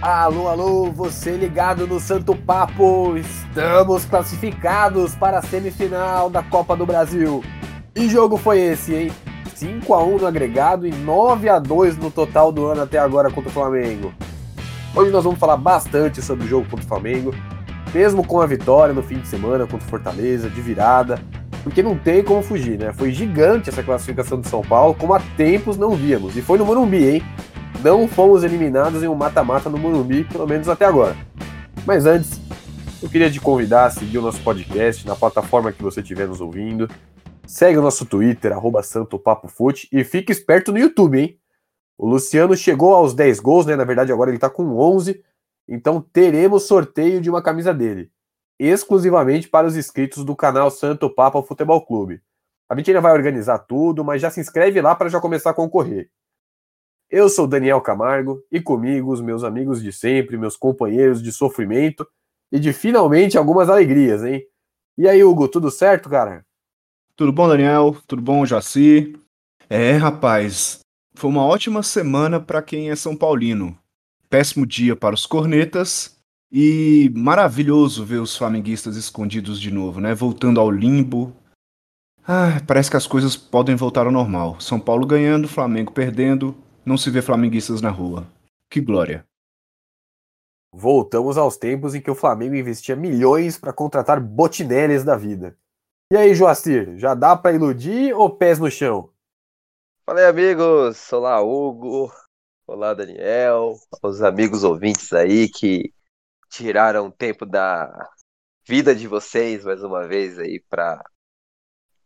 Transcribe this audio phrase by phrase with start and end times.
[0.00, 3.16] Alô, alô, você ligado no Santo Papo?
[3.16, 7.42] Estamos classificados para a semifinal da Copa do Brasil.
[7.92, 9.12] Que jogo foi esse, hein?
[9.56, 13.28] 5 a 1 no agregado e 9 a 2 no total do ano até agora
[13.28, 14.14] contra o Flamengo.
[14.94, 17.34] Hoje nós vamos falar bastante sobre o jogo contra o Flamengo,
[17.92, 21.20] mesmo com a vitória no fim de semana contra o Fortaleza, de virada,
[21.64, 22.92] porque não tem como fugir, né?
[22.92, 26.36] Foi gigante essa classificação de São Paulo, como há tempos não víamos.
[26.36, 27.22] E foi no Morumbi, hein?
[27.82, 31.16] Não fomos eliminados em um mata-mata no Morumbi, pelo menos até agora.
[31.86, 32.40] Mas antes,
[33.02, 36.40] eu queria te convidar a seguir o nosso podcast na plataforma que você estiver nos
[36.40, 36.88] ouvindo.
[37.46, 41.38] Segue o nosso Twitter, arroba SantoPapoFute, e fique esperto no YouTube, hein?
[41.96, 43.76] O Luciano chegou aos 10 gols, né?
[43.76, 45.22] Na verdade, agora ele tá com 11.
[45.68, 48.10] Então teremos sorteio de uma camisa dele
[48.58, 52.20] exclusivamente para os inscritos do canal Santo Papa Futebol Clube.
[52.68, 55.54] A gente ainda vai organizar tudo, mas já se inscreve lá para já começar a
[55.54, 56.10] concorrer.
[57.10, 62.06] Eu sou Daniel Camargo e comigo os meus amigos de sempre, meus companheiros de sofrimento
[62.52, 64.42] e de finalmente algumas alegrias, hein?
[64.96, 66.44] E aí, Hugo, tudo certo, cara?
[67.16, 67.96] Tudo bom, Daniel?
[68.06, 69.16] Tudo bom, Jaci?
[69.70, 70.80] É, rapaz,
[71.14, 73.76] foi uma ótima semana para quem é São Paulino.
[74.28, 76.18] Péssimo dia para os cornetas
[76.52, 80.14] e maravilhoso ver os flamenguistas escondidos de novo, né?
[80.14, 81.34] Voltando ao limbo.
[82.26, 84.60] Ah, parece que as coisas podem voltar ao normal.
[84.60, 86.54] São Paulo ganhando, Flamengo perdendo,
[86.88, 88.26] não se vê flamenguistas na rua.
[88.70, 89.26] Que glória.
[90.72, 95.56] Voltamos aos tempos em que o Flamengo investia milhões para contratar botinelles da vida.
[96.10, 99.12] E aí, Joacir, já dá para iludir ou pés no chão?
[100.06, 101.12] Fala aí, amigos.
[101.12, 102.10] Olá, Hugo.
[102.66, 103.74] Olá, Daniel.
[104.02, 105.92] Os amigos ouvintes aí que
[106.48, 108.08] tiraram tempo da
[108.66, 111.04] vida de vocês mais uma vez aí para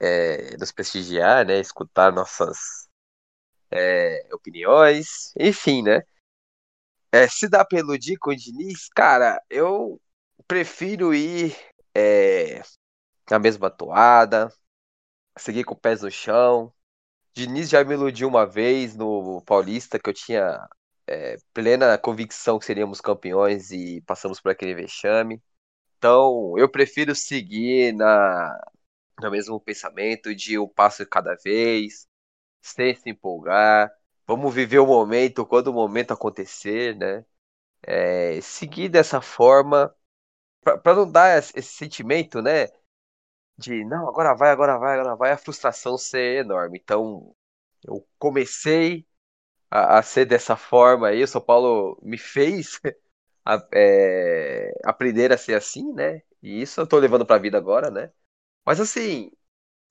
[0.01, 1.61] é, nos prestigiar, né?
[1.61, 2.89] Escutar nossas
[3.73, 6.03] é, opiniões, enfim, né?
[7.11, 10.01] É, se dá pra iludir com o Diniz, cara, eu
[10.47, 11.57] prefiro ir
[11.95, 12.63] é,
[13.31, 14.53] na mesma toada,
[15.39, 16.73] seguir com pés no chão.
[17.35, 20.69] Diniz já me iludiu uma vez no Paulista, que eu tinha
[21.07, 25.43] é, plena convicção que seríamos campeões e passamos por aquele vexame.
[25.99, 28.59] Então, eu prefiro seguir na,
[29.21, 32.07] no mesmo pensamento de um passo cada vez,
[32.63, 33.93] sem se empolgar.
[34.27, 37.25] Vamos viver o momento quando o momento acontecer, né?
[37.83, 39.95] É, seguir dessa forma,
[40.63, 42.69] para não dar esse sentimento, né?
[43.59, 46.79] De não, agora vai, agora vai, agora vai, a frustração ser enorme.
[46.83, 47.35] Então,
[47.85, 49.07] eu comecei
[49.71, 51.23] a, a ser dessa forma aí.
[51.25, 52.81] O São Paulo me fez
[53.45, 56.23] a, é, aprender a ser assim, né?
[56.43, 58.13] E isso eu tô levando pra vida agora, né?
[58.67, 59.33] Mas assim,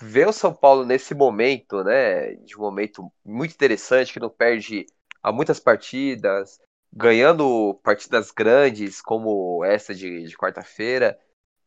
[0.01, 2.35] ver o São Paulo nesse momento, né?
[2.35, 4.85] De um momento muito interessante, que não perde
[5.21, 6.59] há muitas partidas,
[6.91, 11.17] ganhando partidas grandes como essa de, de quarta-feira,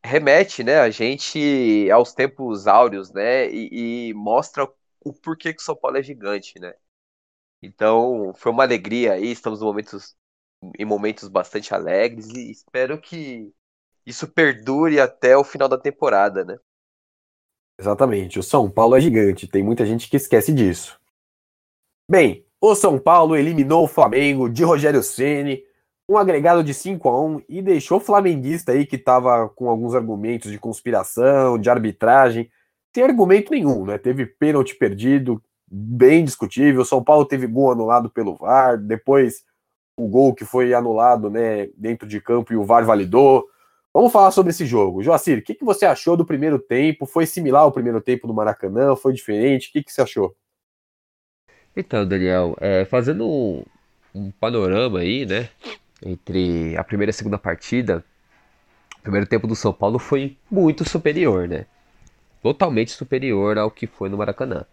[0.03, 3.49] remete, né, a gente aos tempos áureos, né?
[3.49, 4.67] E, e mostra
[5.03, 6.73] o porquê que o São Paulo é gigante, né?
[7.61, 10.15] Então, foi uma alegria aí, estamos em momentos,
[10.79, 13.53] em momentos bastante alegres e espero que
[14.05, 16.57] isso perdure até o final da temporada, né?
[17.79, 20.99] Exatamente, o São Paulo é gigante, tem muita gente que esquece disso.
[22.09, 25.61] Bem, o São Paulo eliminou o Flamengo de Rogério Ceni,
[26.07, 29.95] um agregado de 5 a 1 e deixou o flamenguista aí que estava com alguns
[29.95, 32.49] argumentos de conspiração, de arbitragem,
[32.93, 33.97] sem argumento nenhum, né?
[33.97, 36.85] Teve pênalti perdido, bem discutível.
[36.85, 39.43] São Paulo teve gol anulado pelo VAR, depois
[39.97, 43.45] o gol que foi anulado né, dentro de campo e o VAR validou.
[43.95, 45.01] Vamos falar sobre esse jogo.
[45.01, 47.05] Joacir, o que, que você achou do primeiro tempo?
[47.05, 48.93] Foi similar ao primeiro tempo do Maracanã?
[48.93, 49.69] Foi diferente?
[49.69, 50.35] O que, que você achou?
[51.73, 53.63] Então, Daniel, é, fazendo um,
[54.13, 55.47] um, panorama aí, né,
[56.05, 58.03] entre a primeira e a segunda partida,
[58.99, 61.65] o primeiro tempo do São Paulo foi muito superior, né?
[62.43, 64.65] Totalmente superior ao que foi no Maracanã.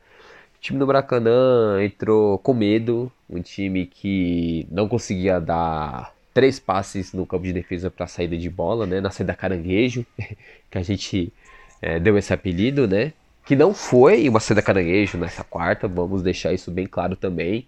[0.56, 7.12] O time do Maracanã entrou com medo, um time que não conseguia dar três passes
[7.12, 9.00] no campo de defesa para saída de bola, né?
[9.00, 10.06] Na saída caranguejo,
[10.70, 11.32] que a gente
[11.81, 13.12] é, deu esse apelido, né?
[13.44, 17.67] Que não foi uma saída caranguejo nessa quarta, vamos deixar isso bem claro também.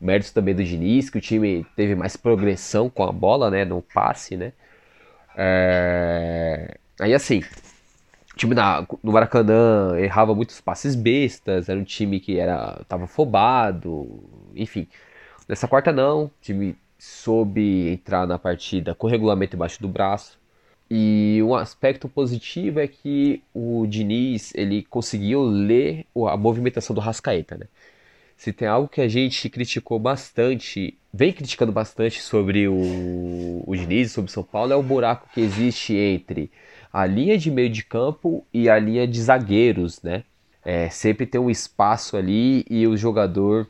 [0.00, 3.64] Méritos também do Diniz, que o time teve mais progressão com a bola, né?
[3.64, 4.52] No passe, né?
[5.36, 6.76] É...
[6.98, 7.42] Aí assim,
[8.40, 14.24] time na, no Maracanã errava muitos passes bestas, era um time que era tava afobado,
[14.54, 14.88] enfim.
[15.46, 20.38] Nessa quarta não, o time soube entrar na partida com o regulamento embaixo do braço.
[20.90, 27.56] E um aspecto positivo é que o Diniz ele conseguiu ler a movimentação do Rascaeta,
[27.56, 27.66] né?
[28.40, 34.12] se tem algo que a gente criticou bastante, vem criticando bastante sobre o, o Diniz,
[34.12, 36.50] sobre o São Paulo, é o buraco que existe entre
[36.90, 40.24] a linha de meio de campo e a linha de zagueiros, né?
[40.64, 43.68] É, sempre tem um espaço ali e o jogador,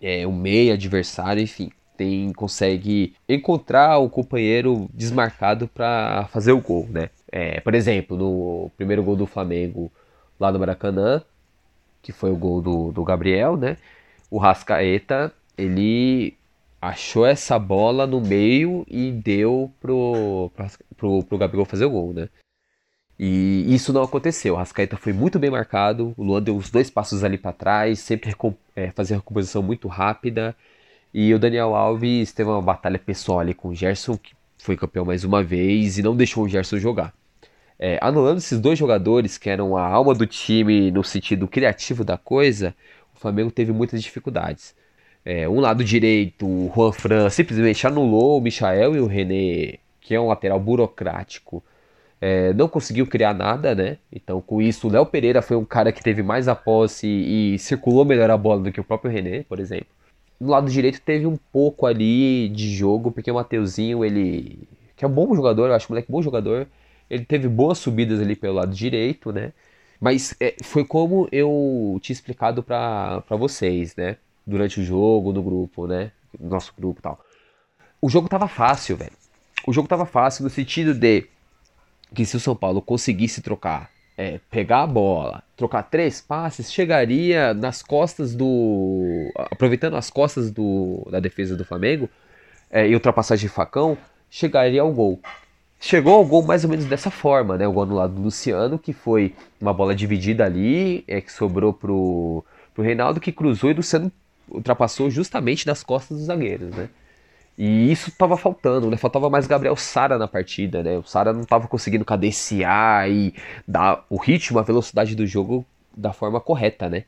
[0.00, 6.88] é, o meio adversário, enfim, tem consegue encontrar o companheiro desmarcado para fazer o gol,
[6.90, 7.10] né?
[7.30, 9.90] É, por exemplo, no primeiro gol do Flamengo
[10.38, 11.22] lá no Maracanã,
[12.02, 13.76] que foi o gol do, do Gabriel, né?
[14.28, 16.36] O Rascaeta, ele
[16.80, 20.50] achou essa bola no meio e deu pro,
[20.96, 22.28] pro, pro Gabriel fazer o gol, né?
[23.18, 24.54] E isso não aconteceu.
[24.54, 28.00] O Rascaeta foi muito bem marcado, o Luan deu os dois passos ali para trás,
[28.00, 28.34] sempre
[28.74, 30.56] é, fazia a recomposição muito rápida.
[31.14, 35.04] E o Daniel Alves teve uma batalha pessoal ali com o Gerson, que foi campeão
[35.04, 37.12] mais uma vez e não deixou o Gerson jogar.
[37.78, 42.16] É, anulando esses dois jogadores que eram a alma do time no sentido criativo da
[42.16, 42.74] coisa,
[43.14, 44.74] o Flamengo teve muitas dificuldades.
[45.24, 50.14] É, um lado direito, o Juan Fran simplesmente anulou o Michael e o René, que
[50.14, 51.62] é um lateral burocrático.
[52.20, 53.98] É, não conseguiu criar nada, né?
[54.12, 57.58] Então, com isso, o Léo Pereira foi um cara que teve mais a posse e
[57.58, 59.88] circulou melhor a bola do que o próprio René, por exemplo.
[60.42, 64.68] No lado direito teve um pouco ali de jogo, porque o Mateuzinho, ele.
[64.96, 66.66] que é um bom jogador, eu acho o moleque bom jogador,
[67.08, 69.52] ele teve boas subidas ali pelo lado direito, né?
[70.00, 74.16] Mas é, foi como eu tinha explicado para vocês, né?
[74.44, 76.10] Durante o jogo, no grupo, né?
[76.36, 77.24] No nosso grupo e tal.
[78.00, 79.12] O jogo tava fácil, velho.
[79.64, 81.24] O jogo tava fácil no sentido de
[82.12, 83.92] que se o São Paulo conseguisse trocar,
[84.22, 89.32] é, pegar a bola, trocar três passes, chegaria nas costas do.
[89.36, 92.08] aproveitando as costas do, da defesa do Flamengo
[92.70, 93.98] é, e ultrapassagem de facão,
[94.30, 95.20] chegaria ao gol
[95.84, 97.66] chegou ao gol mais ou menos dessa forma, né?
[97.66, 101.72] O gol no lado do Luciano, que foi uma bola dividida ali, é, que sobrou
[101.72, 104.12] pro, pro Reinaldo, que cruzou e o Luciano
[104.48, 106.88] ultrapassou justamente nas costas dos zagueiros, né?
[107.56, 108.96] E isso estava faltando, né?
[108.96, 110.96] Faltava mais Gabriel Sara na partida, né?
[110.98, 113.34] O Sara não estava conseguindo cadenciar e
[113.68, 115.64] dar o ritmo, a velocidade do jogo
[115.94, 117.04] da forma correta, né?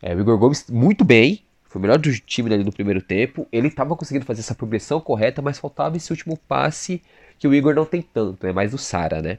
[0.00, 3.46] É, o Igor Gomes muito bem, foi o melhor do time ali no primeiro tempo.
[3.52, 7.02] Ele estava conseguindo fazer essa progressão correta, mas faltava esse último passe
[7.38, 9.38] que o Igor não tem tanto, é mais do Sara, né?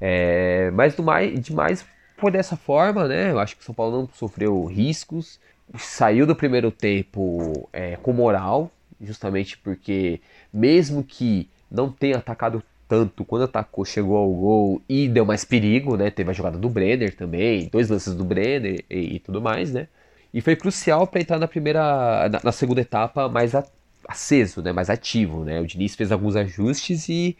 [0.00, 1.84] É, mas do mais, demais
[2.16, 3.30] foi dessa forma, né?
[3.30, 5.40] Eu acho que o São Paulo não sofreu riscos,
[5.78, 8.70] saiu do primeiro tempo é, com moral,
[9.04, 10.20] justamente porque
[10.52, 15.96] mesmo que não tenha atacado tanto, quando atacou chegou ao gol e deu mais perigo,
[15.96, 16.10] né?
[16.10, 19.88] Teve a jogada do Brenner também, dois lances do Brenner e, e tudo mais, né?
[20.32, 23.64] E foi crucial para entrar na primeira, na, na segunda etapa mais, a,
[24.08, 25.44] aceso, né, mais ativo.
[25.44, 25.60] Né?
[25.60, 27.36] O Diniz fez alguns ajustes e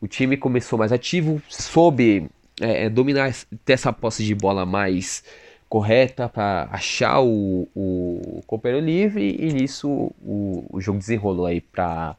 [0.00, 2.28] o time começou mais ativo, soube
[2.60, 3.34] é, é dominar,
[3.64, 5.24] ter essa posse de bola mais
[5.68, 12.16] correta para achar o, o companheiro livre e nisso o, o jogo desenrolou aí para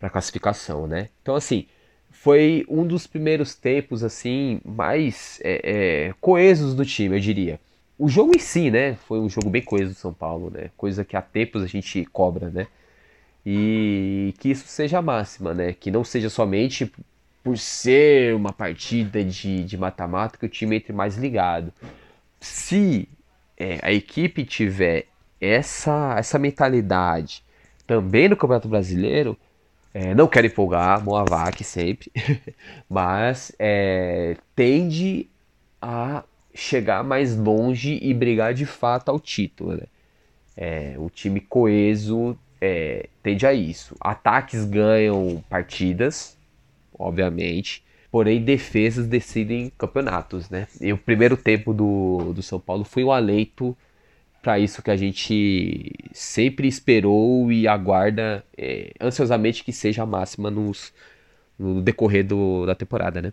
[0.00, 1.08] a classificação, né?
[1.22, 1.66] Então assim
[2.10, 7.60] foi um dos primeiros tempos assim mais é, é, coesos do time, eu diria.
[7.98, 10.70] O jogo em si, né, foi um jogo bem coeso do São Paulo, né?
[10.76, 12.66] Coisa que há tempos a gente cobra, né?
[13.44, 15.74] e que isso seja a máxima, né?
[15.74, 16.90] Que não seja somente
[17.42, 21.72] por ser uma partida de mata-mata que o time entre mais ligado.
[22.44, 23.08] Se
[23.56, 25.06] é, a equipe tiver
[25.40, 27.42] essa, essa mentalidade
[27.86, 29.34] também no Campeonato Brasileiro,
[29.94, 32.12] é, não quero empolgar, Moavac sempre,
[32.88, 35.26] mas é, tende
[35.80, 36.22] a
[36.54, 39.78] chegar mais longe e brigar de fato ao título.
[39.78, 39.86] Né?
[40.54, 43.96] É, o time coeso é, tende a isso.
[43.98, 46.36] Ataques ganham partidas,
[46.98, 47.83] obviamente,
[48.14, 50.68] porém defesas decidem campeonatos, né?
[50.80, 53.76] E o primeiro tempo do, do São Paulo foi um aleito
[54.40, 60.48] para isso que a gente sempre esperou e aguarda é, ansiosamente que seja a máxima
[60.48, 60.92] nos,
[61.58, 63.32] no decorrer do, da temporada, né?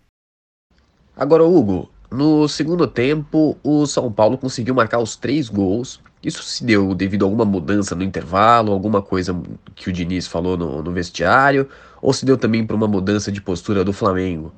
[1.16, 6.64] Agora, Hugo, no segundo tempo, o São Paulo conseguiu marcar os três gols isso se
[6.64, 9.40] deu devido a alguma mudança no intervalo, alguma coisa
[9.76, 11.68] que o Diniz falou no, no vestiário,
[12.00, 14.52] ou se deu também por uma mudança de postura do Flamengo?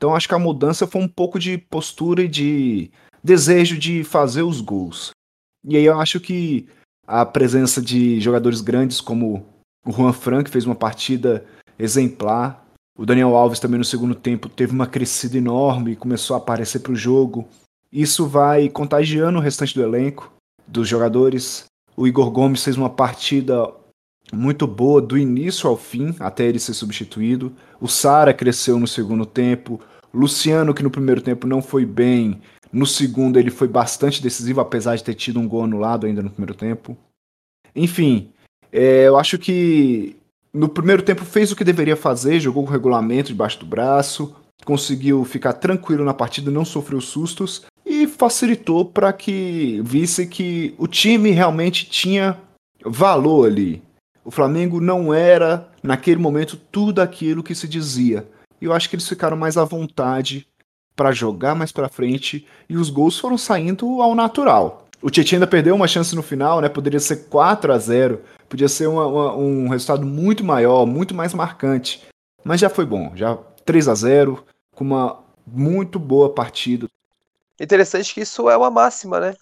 [0.00, 2.90] Então acho que a mudança foi um pouco de postura e de
[3.22, 5.10] desejo de fazer os gols.
[5.62, 6.66] E aí eu acho que
[7.06, 9.44] a presença de jogadores grandes como
[9.84, 11.44] o Juan Frank fez uma partida
[11.78, 12.66] exemplar.
[12.96, 16.78] O Daniel Alves também no segundo tempo teve uma crescida enorme e começou a aparecer
[16.78, 17.46] para o jogo.
[17.92, 20.32] Isso vai contagiando o restante do elenco,
[20.66, 21.66] dos jogadores.
[21.94, 23.70] O Igor Gomes fez uma partida
[24.32, 27.52] muito boa do início ao fim, até ele ser substituído.
[27.80, 29.80] O Sara cresceu no segundo tempo.
[30.12, 32.40] Luciano, que no primeiro tempo não foi bem,
[32.72, 36.30] no segundo ele foi bastante decisivo, apesar de ter tido um gol anulado ainda no
[36.30, 36.96] primeiro tempo.
[37.74, 38.30] Enfim,
[38.72, 40.16] é, eu acho que
[40.52, 44.34] no primeiro tempo fez o que deveria fazer, jogou com regulamento debaixo do braço,
[44.64, 50.86] conseguiu ficar tranquilo na partida, não sofreu sustos e facilitou para que visse que o
[50.86, 52.36] time realmente tinha
[52.84, 53.82] valor ali.
[54.30, 58.24] O Flamengo não era, naquele momento, tudo aquilo que se dizia.
[58.60, 60.46] E eu acho que eles ficaram mais à vontade
[60.94, 64.86] para jogar mais para frente e os gols foram saindo ao natural.
[65.02, 66.68] O Tietchan ainda perdeu uma chance no final, né?
[66.68, 71.34] Poderia ser 4 a 0 podia ser uma, uma, um resultado muito maior, muito mais
[71.34, 72.06] marcante.
[72.44, 74.44] Mas já foi bom, já 3 a 0
[74.76, 76.86] com uma muito boa partida.
[77.60, 79.34] Interessante que isso é uma máxima, né?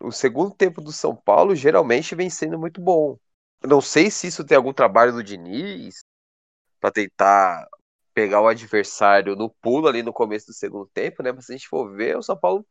[0.00, 3.18] O segundo tempo do São Paulo geralmente vem sendo muito bom.
[3.66, 6.04] Não sei se isso tem algum trabalho do Diniz
[6.80, 7.68] para tentar
[8.14, 11.32] pegar o adversário no pulo ali no começo do segundo tempo, né?
[11.32, 12.66] Mas se a gente for ver, o São Paulo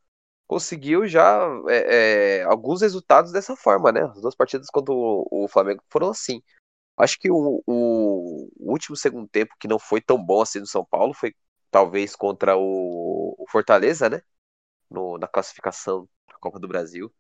[0.48, 4.01] conseguiu já é, é, alguns resultados dessa forma, né?
[4.03, 6.41] As duas partidas contra o, o Flamengo foram assim.
[6.98, 10.86] Acho que o, o, último segundo tempo que não foi tão bom assim do São
[10.86, 11.34] Paulo foi
[11.72, 14.22] talvez contra o, o Fortaleza, né?
[14.89, 17.13] No, na classificação da Copa do Brasil.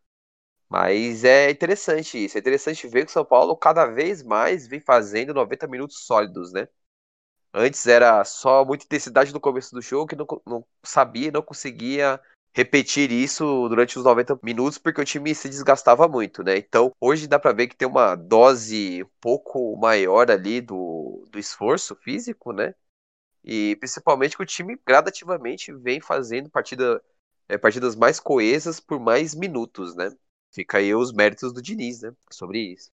[0.69, 2.37] Mas é interessante isso.
[2.37, 6.51] É interessante ver que o São Paulo cada vez mais vem fazendo 90 minutos sólidos,
[6.53, 6.67] né?
[7.53, 12.21] Antes era só muita intensidade no começo do jogo que não, não sabia, não conseguia
[12.53, 16.57] repetir isso durante os 90 minutos porque o time se desgastava muito, né?
[16.57, 21.39] Então hoje dá para ver que tem uma dose um pouco maior ali do, do
[21.39, 22.73] esforço físico, né?
[23.43, 27.01] E principalmente que o time gradativamente vem fazendo partida,
[27.49, 30.11] é, partidas mais coesas por mais minutos, né?
[30.51, 32.11] Fica aí os méritos do Diniz, né?
[32.31, 32.89] Sobre isso.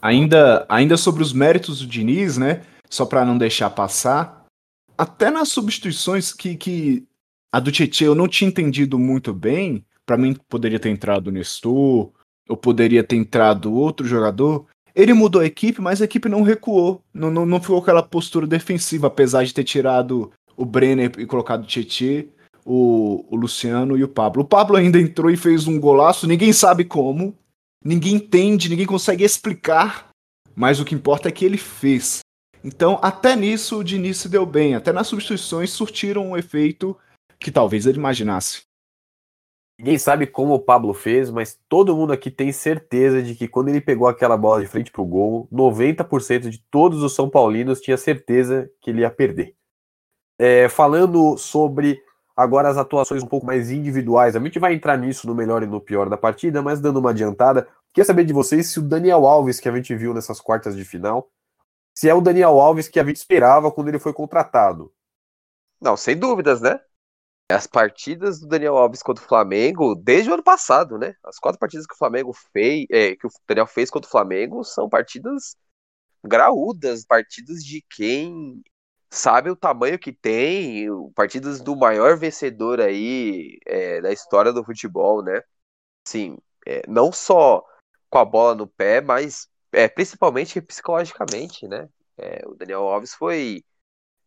[0.00, 2.62] Ainda, ainda sobre os méritos do Diniz, né?
[2.90, 4.44] só para não deixar passar,
[4.98, 7.06] até nas substituições que, que
[7.52, 11.30] a do Tietchan eu não tinha entendido muito bem, para mim poderia ter entrado o
[11.30, 12.12] Nestor,
[12.48, 17.00] ou poderia ter entrado outro jogador, ele mudou a equipe, mas a equipe não recuou,
[17.14, 21.62] não, não, não ficou aquela postura defensiva, apesar de ter tirado o Brenner e colocado
[21.62, 22.24] o Tietchan,
[22.64, 24.42] o, o Luciano e o Pablo.
[24.42, 27.34] O Pablo ainda entrou e fez um golaço, ninguém sabe como,
[27.84, 30.10] ninguém entende, ninguém consegue explicar,
[30.54, 32.20] mas o que importa é que ele fez.
[32.62, 34.74] Então, até nisso, o Diniz se deu bem.
[34.74, 36.96] Até nas substituições surtiram um efeito
[37.38, 38.62] que talvez ele imaginasse.
[39.78, 43.70] Ninguém sabe como o Pablo fez, mas todo mundo aqui tem certeza de que quando
[43.70, 47.96] ele pegou aquela bola de frente pro gol, 90% de todos os São Paulinos tinha
[47.96, 49.54] certeza que ele ia perder.
[50.38, 51.98] É, falando sobre
[52.40, 55.66] agora as atuações um pouco mais individuais, a gente vai entrar nisso no melhor e
[55.66, 59.26] no pior da partida, mas dando uma adiantada, queria saber de vocês se o Daniel
[59.26, 61.30] Alves, que a gente viu nessas quartas de final,
[61.94, 64.92] se é o Daniel Alves que a gente esperava quando ele foi contratado.
[65.80, 66.80] Não, sem dúvidas, né?
[67.50, 71.14] As partidas do Daniel Alves contra o Flamengo, desde o ano passado, né?
[71.24, 74.62] As quatro partidas que o Flamengo fez, é, que o Daniel fez contra o Flamengo
[74.64, 75.56] são partidas
[76.24, 78.62] graúdas, partidas de quem
[79.10, 85.22] sabe o tamanho que tem, partidas do maior vencedor aí é, da história do futebol,
[85.22, 85.42] né?
[86.06, 87.64] Sim, é, não só
[88.10, 91.88] com a bola no pé, mas é, principalmente psicologicamente, né?
[92.18, 93.64] É, o Daniel Alves foi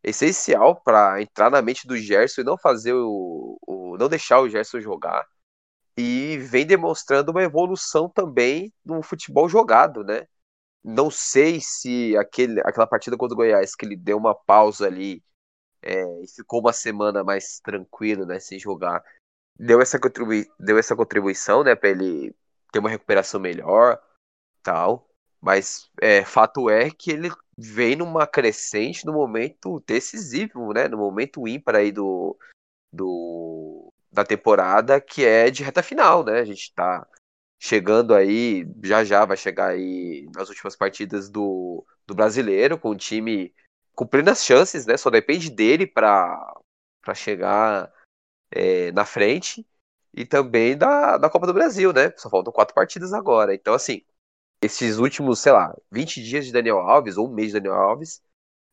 [0.04, 4.50] essencial para entrar na mente do Gerson e não fazer o, o, não deixar o
[4.50, 5.26] Gerson jogar
[5.98, 10.28] e vem demonstrando uma evolução também no futebol jogado, né?
[10.84, 15.24] Não sei se aquele, aquela partida contra o Goiás que ele deu uma pausa ali
[15.82, 19.04] é, e ficou uma semana mais tranquilo, né, sem jogar,
[19.58, 22.36] deu essa, contribui deu essa contribuição, né, para ele
[22.72, 24.02] ter uma recuperação melhor,
[24.62, 25.08] tal.
[25.40, 30.88] Mas é, fato é que ele vem numa crescente no momento decisivo, né?
[30.88, 32.38] No momento ímpar aí do,
[32.92, 36.40] do, da temporada, que é de reta final, né?
[36.40, 37.06] A gente tá
[37.64, 42.98] chegando aí, já já vai chegar aí nas últimas partidas do, do brasileiro, com o
[42.98, 43.56] time
[43.96, 44.98] cumprindo as chances, né?
[44.98, 46.54] Só depende dele para
[47.16, 47.90] chegar
[48.52, 49.66] é, na frente.
[50.14, 52.12] E também da, da Copa do Brasil, né?
[52.18, 53.56] Só faltam quatro partidas agora.
[53.56, 54.04] Então, assim,
[54.62, 58.22] esses últimos, sei lá, 20 dias de Daniel Alves, ou um mês de Daniel Alves,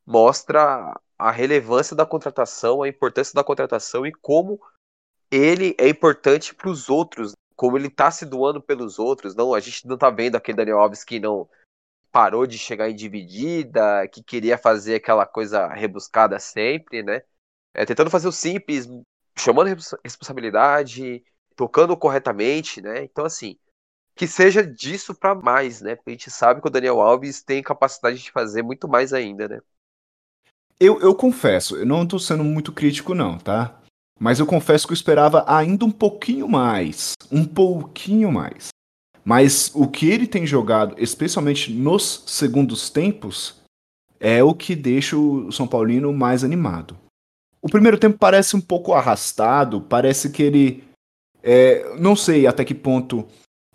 [0.05, 4.61] mostra a relevância da contratação, a importância da contratação e como
[5.31, 9.35] ele é importante para os outros, como ele está se doando pelos outros.
[9.35, 11.47] Não, a gente não está vendo aquele Daniel Alves que não
[12.11, 17.21] parou de chegar em dividida, que queria fazer aquela coisa rebuscada sempre, né?
[17.75, 18.89] É, tentando fazer o simples,
[19.39, 21.23] chamando responsabilidade,
[21.55, 23.05] tocando corretamente, né?
[23.05, 23.59] Então, assim,
[24.17, 25.97] que seja disso para mais, né?
[25.97, 29.47] Porque a gente sabe que o Daniel Alves tem capacidade de fazer muito mais ainda,
[29.47, 29.61] né?
[30.81, 33.79] Eu, eu confesso, eu não tô sendo muito crítico, não, tá?
[34.21, 37.15] Mas eu confesso que eu esperava ainda um pouquinho mais.
[37.33, 38.69] Um pouquinho mais.
[39.25, 43.57] Mas o que ele tem jogado, especialmente nos segundos tempos,
[44.21, 46.99] é o que deixa o São Paulino mais animado.
[47.63, 50.85] O primeiro tempo parece um pouco arrastado, parece que ele.
[51.43, 53.27] É, não sei até que ponto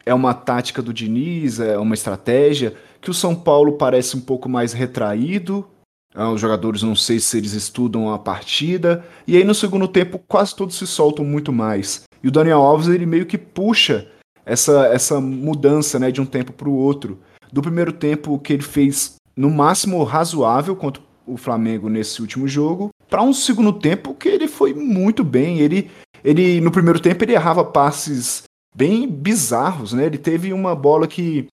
[0.05, 4.47] é uma tática do Diniz, é uma estratégia, que o São Paulo parece um pouco
[4.47, 5.67] mais retraído.
[6.15, 9.05] Ah, os jogadores não sei se eles estudam a partida.
[9.27, 12.03] E aí no segundo tempo quase todos se soltam muito mais.
[12.23, 14.07] E o Daniel Alves ele meio que puxa
[14.45, 17.19] essa, essa mudança né, de um tempo para o outro.
[17.51, 22.89] Do primeiro tempo que ele fez no máximo razoável contra o Flamengo nesse último jogo,
[23.09, 25.59] para um segundo tempo que ele foi muito bem.
[25.59, 25.91] Ele,
[26.23, 28.43] ele no primeiro tempo ele errava passes
[28.73, 30.05] bem bizarros, né?
[30.05, 31.47] Ele teve uma bola que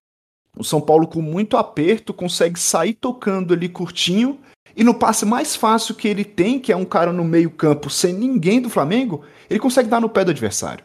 [0.57, 4.39] o São Paulo com muito aperto consegue sair tocando ali curtinho
[4.75, 8.13] e no passe mais fácil que ele tem, que é um cara no meio-campo sem
[8.13, 10.83] ninguém do Flamengo, ele consegue dar no pé do adversário.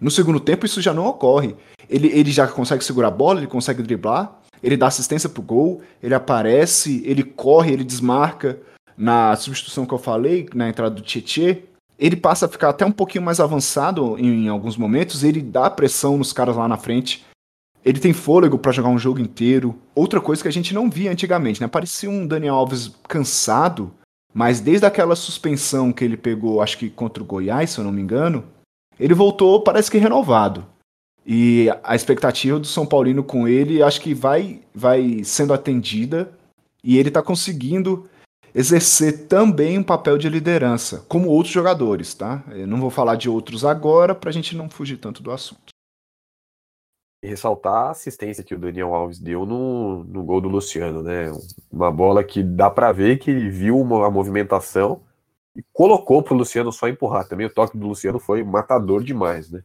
[0.00, 1.56] No segundo tempo isso já não ocorre.
[1.88, 5.82] Ele, ele já consegue segurar a bola, ele consegue driblar, ele dá assistência pro gol,
[6.02, 8.58] ele aparece, ele corre, ele desmarca.
[8.96, 11.64] Na substituição que eu falei, na entrada do Tietê,
[11.98, 15.68] ele passa a ficar até um pouquinho mais avançado em, em alguns momentos, ele dá
[15.68, 17.24] pressão nos caras lá na frente.
[17.86, 19.78] Ele tem fôlego para jogar um jogo inteiro.
[19.94, 21.68] Outra coisa que a gente não via antigamente, né?
[21.68, 23.94] Parecia um Daniel Alves cansado,
[24.34, 27.92] mas desde aquela suspensão que ele pegou, acho que contra o Goiás, se eu não
[27.92, 28.42] me engano,
[28.98, 30.66] ele voltou, parece que renovado.
[31.24, 36.32] E a expectativa do São Paulino com ele, acho que vai, vai sendo atendida.
[36.82, 38.08] E ele está conseguindo
[38.52, 42.42] exercer também um papel de liderança, como outros jogadores, tá?
[42.50, 45.65] Eu não vou falar de outros agora, para a gente não fugir tanto do assunto.
[47.22, 51.32] E ressaltar a assistência que o Daniel Alves deu no, no gol do Luciano, né?
[51.72, 55.02] Uma bola que dá para ver que ele viu uma, a movimentação
[55.56, 57.26] e colocou para o Luciano só empurrar.
[57.26, 59.62] Também o toque do Luciano foi matador demais, né?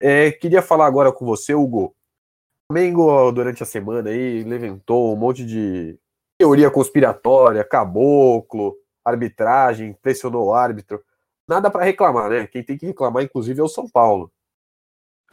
[0.00, 1.94] É, queria falar agora com você, Hugo.
[2.70, 5.98] O Flamengo, durante a semana aí, levantou um monte de
[6.38, 11.02] teoria conspiratória, caboclo, arbitragem, pressionou o árbitro.
[11.48, 12.46] Nada para reclamar, né?
[12.46, 14.30] Quem tem que reclamar, inclusive, é o São Paulo.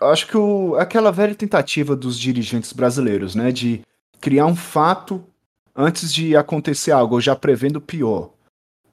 [0.02, 3.82] Acho que o, aquela velha tentativa dos dirigentes brasileiros, né, de
[4.20, 5.24] criar um fato
[5.76, 8.36] antes de acontecer algo, já prevendo o pior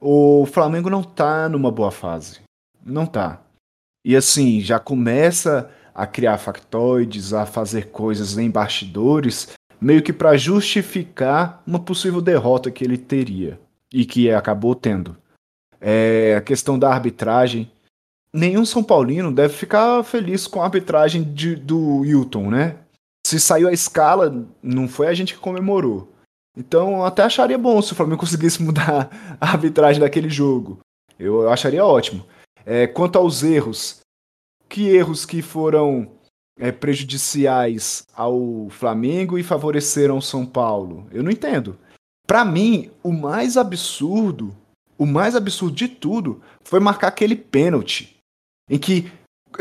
[0.05, 2.41] o Flamengo não tá numa boa fase.
[2.85, 3.41] Não tá.
[4.03, 10.35] E assim, já começa a criar factoides, a fazer coisas em bastidores, meio que para
[10.35, 13.57] justificar uma possível derrota que ele teria
[13.93, 15.15] e que acabou tendo.
[15.79, 17.71] É, a questão da arbitragem.
[18.35, 22.79] Nenhum São Paulino deve ficar feliz com a arbitragem de, do Hilton, né?
[23.25, 26.11] Se saiu a escala, não foi a gente que comemorou.
[26.57, 30.79] Então, até acharia bom se o Flamengo conseguisse mudar a arbitragem daquele jogo.
[31.19, 32.25] Eu acharia ótimo.
[32.65, 33.99] É, quanto aos erros,
[34.67, 36.11] que erros que foram
[36.59, 41.07] é, prejudiciais ao Flamengo e favoreceram o São Paulo?
[41.11, 41.77] Eu não entendo.
[42.25, 44.55] Para mim, o mais absurdo,
[44.97, 48.12] o mais absurdo de tudo, foi marcar aquele pênalti
[48.73, 49.11] em que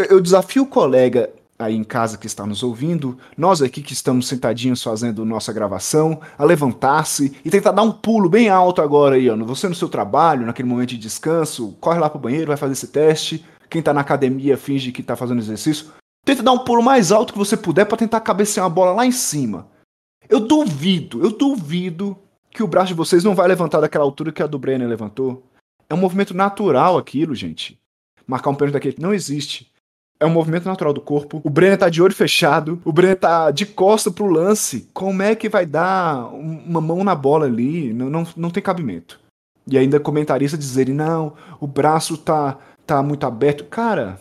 [0.08, 4.26] eu desafio o colega aí em casa que está nos ouvindo, nós aqui que estamos
[4.26, 9.28] sentadinhos fazendo nossa gravação, a levantar-se e tentar dar um pulo bem alto agora aí,
[9.28, 9.36] ó.
[9.44, 12.88] Você no seu trabalho, naquele momento de descanso, corre lá pro banheiro, vai fazer esse
[12.88, 13.44] teste.
[13.68, 15.92] Quem está na academia finge que está fazendo exercício.
[16.24, 19.04] Tenta dar um pulo mais alto que você puder para tentar cabecear uma bola lá
[19.04, 19.68] em cima.
[20.26, 22.16] Eu duvido, eu duvido
[22.50, 25.42] que o braço de vocês não vai levantar daquela altura que a do Brenner levantou.
[25.86, 27.81] É um movimento natural aquilo, gente.
[28.26, 29.72] Marcar um pênalti daquele não existe
[30.22, 31.40] é um movimento natural do corpo.
[31.42, 34.88] O Brenner tá de olho fechado, o Brenner tá de costa pro lance.
[34.94, 37.92] Como é que vai dar uma mão na bola ali?
[37.92, 39.18] Não, não, não tem cabimento.
[39.66, 42.56] E ainda comentarista dizerem, não, o braço tá,
[42.86, 43.64] tá muito aberto.
[43.64, 44.20] Cara,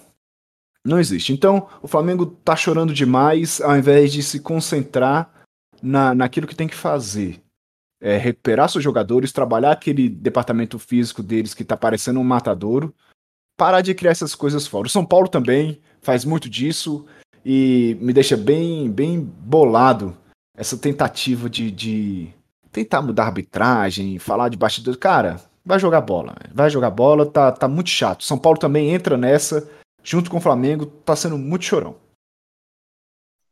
[0.84, 1.34] não existe.
[1.34, 5.32] Então, o Flamengo tá chorando demais ao invés de se concentrar
[5.84, 7.40] na, naquilo que tem que fazer.
[8.04, 12.92] É, recuperar seus jogadores, trabalhar aquele departamento físico deles que tá parecendo um matadouro
[13.58, 14.88] parar de criar essas coisas fora.
[14.88, 17.06] O São Paulo também faz muito disso
[17.46, 20.18] e me deixa bem, bem bolado
[20.56, 22.34] essa tentativa de, de
[22.72, 24.98] tentar mudar a arbitragem, falar de bastidor.
[24.98, 26.36] Cara, vai jogar bola.
[26.54, 28.24] Vai jogar bola, tá, tá muito chato.
[28.24, 29.70] São Paulo também entra nessa,
[30.04, 31.96] junto com o Flamengo, tá sendo muito chorão.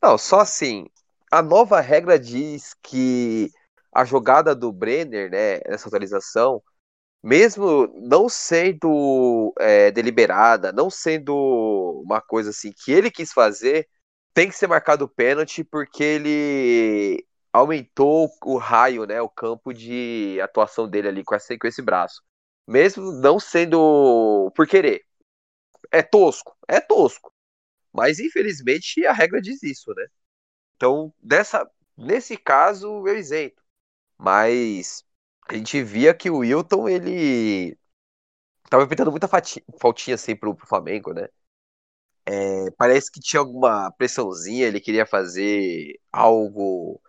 [0.02, 0.88] Não, só assim,
[1.32, 3.52] a nova regra diz que
[3.94, 6.62] a jogada do Brenner, né, nessa atualização,
[7.24, 13.88] mesmo não sendo é, deliberada, não sendo uma coisa assim que ele quis fazer,
[14.34, 20.40] tem que ser marcado o pênalti porque ele aumentou o raio, né, o campo de
[20.42, 22.22] atuação dele ali com esse, com esse braço.
[22.68, 25.04] Mesmo não sendo por querer.
[25.92, 27.34] É tosco, é tosco.
[27.94, 30.08] Mas infelizmente a regra diz isso, né?
[30.76, 33.62] Então, dessa, nesse caso, eu isento.
[34.18, 35.06] Mas
[35.50, 37.78] a gente via que o Wilton, ele
[38.70, 41.28] tava pintando muita faltinha assim pro, pro Flamengo, né?
[42.26, 47.02] É, parece que tinha alguma pressãozinha, ele queria fazer algo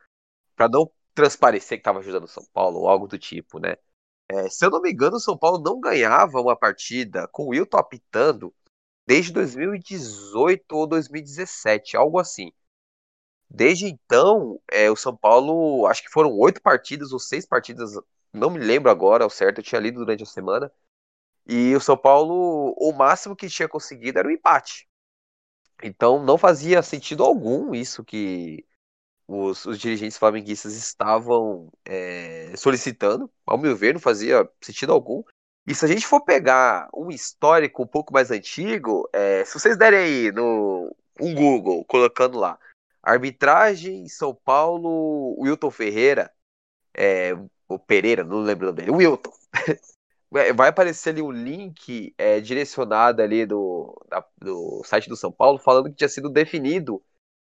[0.56, 3.76] para não transparecer que estava ajudando o São Paulo, ou algo do tipo, né?
[4.30, 7.48] É, se eu não me engano, o São Paulo não ganhava uma partida com o
[7.50, 8.54] Wilton apitando
[9.06, 12.52] desde 2018 ou 2017, algo assim.
[13.50, 17.92] Desde então, é, o São Paulo, acho que foram oito partidas ou seis partidas,
[18.32, 20.70] não me lembro agora ao certo, eu tinha lido durante a semana.
[21.46, 24.88] E o São Paulo, o máximo que tinha conseguido era o um empate.
[25.82, 28.64] Então não fazia sentido algum isso que
[29.26, 33.30] os, os dirigentes flamenguistas estavam é, solicitando.
[33.46, 35.22] Ao meu ver, não fazia sentido algum.
[35.66, 39.76] E se a gente for pegar um histórico um pouco mais antigo, é, se vocês
[39.76, 42.58] derem aí no um Google, colocando lá,
[43.02, 46.32] arbitragem São Paulo, Wilton Ferreira,
[46.94, 47.32] é,
[47.74, 49.32] o Pereira, não lembro o nome dele, Wilton.
[50.30, 55.58] Vai aparecer ali um link é, direcionado ali do, da, do site do São Paulo,
[55.58, 57.02] falando que tinha sido definido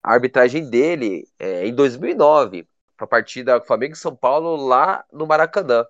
[0.03, 5.25] a arbitragem dele é, em 2009, para a partida Flamengo e São Paulo lá no
[5.25, 5.85] Maracanã.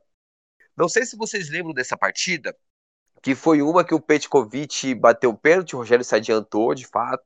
[0.78, 2.56] Não sei se vocês lembram dessa partida,
[3.22, 7.26] que foi uma que o Petkovic bateu um pênalti, o Rogério se adiantou, de fato,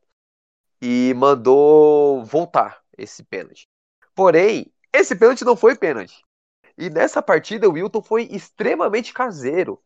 [0.81, 3.67] e mandou voltar esse pênalti.
[4.15, 6.23] Porém, esse pênalti não foi pênalti.
[6.79, 9.83] E nessa partida o Wilton foi extremamente caseiro.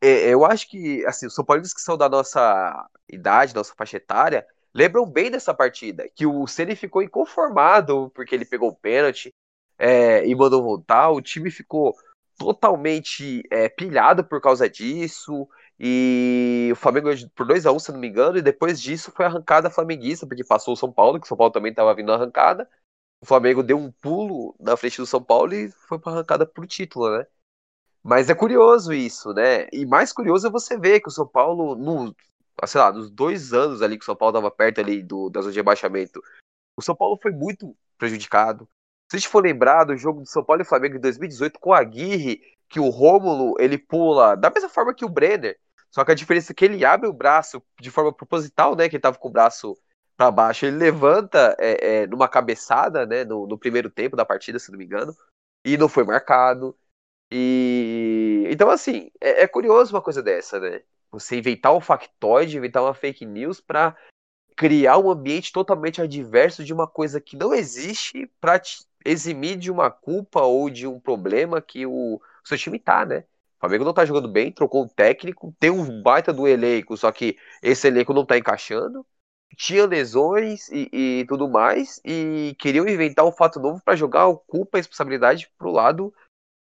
[0.00, 3.98] É, eu acho que, assim, os São Paulinos que são da nossa idade, nossa faixa
[3.98, 9.32] etária, lembram bem dessa partida, que o Ceni ficou inconformado porque ele pegou o pênalti
[9.78, 11.94] é, e mandou voltar, o time ficou
[12.36, 18.00] totalmente é, pilhado por causa disso, e o Flamengo por 2 a 1 se não
[18.00, 21.28] me engano, e depois disso foi arrancada flamenguista, porque passou o São Paulo, que o
[21.28, 22.68] São Paulo também estava vindo arrancada,
[23.26, 26.64] o Flamengo deu um pulo na frente do São Paulo e foi para arrancada pro
[26.64, 27.26] título, né?
[28.00, 29.66] Mas é curioso isso, né?
[29.72, 32.14] E mais curioso é você ver que o São Paulo, no,
[32.64, 35.40] sei lá, nos dois anos ali que o São Paulo estava perto ali do, da
[35.40, 36.22] zona de rebaixamento,
[36.76, 38.68] o São Paulo foi muito prejudicado.
[39.10, 41.72] Se a gente for lembrar do jogo do São Paulo e Flamengo em 2018 com
[41.72, 45.58] a Aguirre, que o Rômulo ele pula da mesma forma que o Brenner,
[45.90, 48.88] só que a diferença é que ele abre o braço de forma proposital, né?
[48.88, 49.76] Que ele tava com o braço
[50.16, 53.24] para baixo, ele levanta é, é, numa cabeçada, né?
[53.24, 55.14] No, no, primeiro tempo da partida, se não me engano,
[55.64, 56.76] e não foi marcado.
[57.30, 60.82] E então assim é, é curioso uma coisa dessa, né?
[61.10, 63.96] Você inventar um factoide, inventar uma fake news para
[64.56, 68.60] criar um ambiente totalmente adverso de uma coisa que não existe para
[69.04, 73.24] eximir de uma culpa ou de um problema que o, o seu time tá, né?
[73.56, 77.10] O Flamengo não tá jogando bem, trocou um técnico, tem um baita do elenco, só
[77.12, 79.06] que esse elenco não tá encaixando.
[79.56, 84.38] Tinha lesões e, e tudo mais, e queriam inventar um fato novo para jogar o
[84.38, 86.12] culpa e responsabilidade pro lado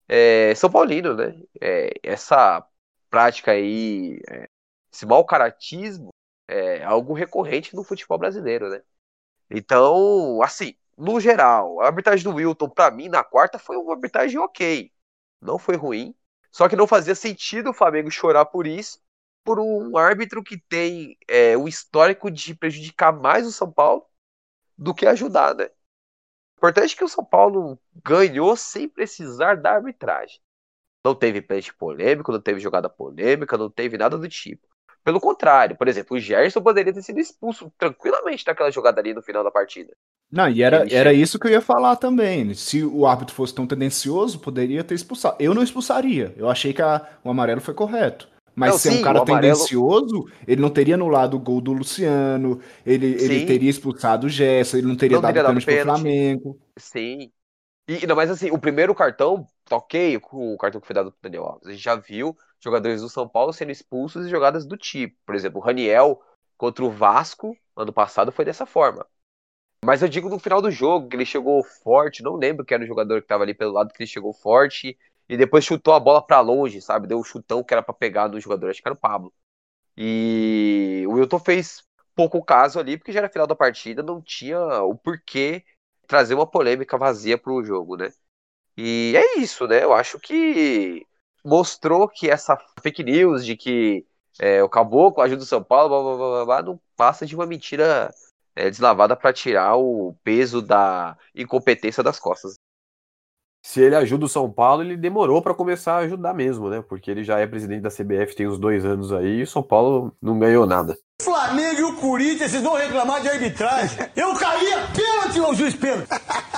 [0.08, 1.42] é, São Paulino, né?
[1.62, 2.66] É, essa
[3.10, 4.48] prática aí, é,
[4.92, 6.10] esse mau caratismo,
[6.50, 8.82] é algo recorrente no futebol brasileiro, né?
[9.50, 14.38] Então, assim, no geral, a arbitragem do Wilton, para mim, na quarta, foi uma arbitragem
[14.40, 14.92] ok.
[15.42, 16.14] Não foi ruim.
[16.52, 19.00] Só que não fazia sentido o Flamengo chorar por isso,
[19.44, 24.06] por um árbitro que tem é, o histórico de prejudicar mais o São Paulo
[24.78, 25.66] do que ajudar, né?
[25.66, 30.40] O importante é que o São Paulo ganhou sem precisar da arbitragem.
[31.04, 34.68] Não teve pênalti polêmico, não teve jogada polêmica, não teve nada do tipo.
[35.04, 39.22] Pelo contrário, por exemplo, o Gerson poderia ter sido expulso tranquilamente daquela jogada ali no
[39.24, 39.94] final da partida.
[40.32, 42.54] Não, e era, era isso que eu ia falar também.
[42.54, 45.38] Se o árbitro fosse tão tendencioso, poderia ter expulsado.
[45.40, 46.34] Eu não expulsaria.
[46.38, 48.30] Eu achei que a, o amarelo foi correto.
[48.56, 49.42] Mas não, se sim, é um cara amarelo...
[49.42, 54.78] tendencioso, ele não teria anulado o gol do Luciano, ele, ele teria expulsado o Gerson,
[54.78, 56.60] ele não teria não dado teria pênalti pro Flamengo.
[56.78, 57.32] Sim.
[57.88, 61.22] E, não, mas assim, o primeiro cartão, toquei com o cartão que foi dado pro
[61.22, 61.68] Daniel Alves.
[61.68, 65.18] A gente já viu jogadores do São Paulo sendo expulsos e jogadas do tipo.
[65.26, 66.22] Por exemplo, o Raniel
[66.58, 69.06] contra o Vasco, ano passado, foi dessa forma.
[69.84, 72.84] Mas eu digo no final do jogo, que ele chegou forte, não lembro que era
[72.84, 74.96] o jogador que tava ali pelo lado, que ele chegou forte
[75.32, 77.08] e depois chutou a bola para longe, sabe?
[77.08, 79.34] Deu um chutão que era para pegar no jogador, acho que era o Pablo.
[79.98, 84.60] E o Wilton fez pouco caso ali, porque já era final da partida, não tinha
[84.84, 85.64] o porquê
[86.06, 88.12] trazer uma polêmica vazia pro jogo, né?
[88.78, 89.84] E é isso, né?
[89.84, 91.08] Eu acho que
[91.46, 94.06] mostrou que essa fake news de que
[94.40, 97.46] é, o Caboclo ajuda o São Paulo, blá, blá, blá, blá, não passa de uma
[97.46, 98.14] mentira
[98.56, 102.56] é, deslavada para tirar o peso da incompetência das costas.
[103.64, 106.84] Se ele ajuda o São Paulo, ele demorou para começar a ajudar mesmo, né?
[106.88, 109.62] Porque ele já é presidente da CBF tem uns dois anos aí e o São
[109.62, 110.98] Paulo não ganhou nada.
[111.22, 114.00] Flamengo e o Corinthians, vocês vão reclamar de arbitragem.
[114.16, 116.08] Eu caía pênalti ao juiz pênalti.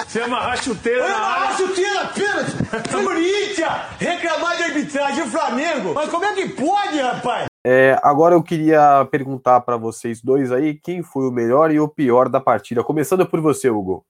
[0.07, 1.57] Você amarrar chuteira Eu na área.
[1.57, 2.89] chuteira pênalti.
[2.89, 5.23] Corinthians reclamar de arbitragem.
[5.23, 5.93] O Flamengo.
[5.93, 7.47] Mas como é que pode, rapaz?
[7.65, 11.87] É, agora eu queria perguntar para vocês dois aí quem foi o melhor e o
[11.89, 12.81] pior da partida.
[12.83, 14.05] Começando por você, Hugo.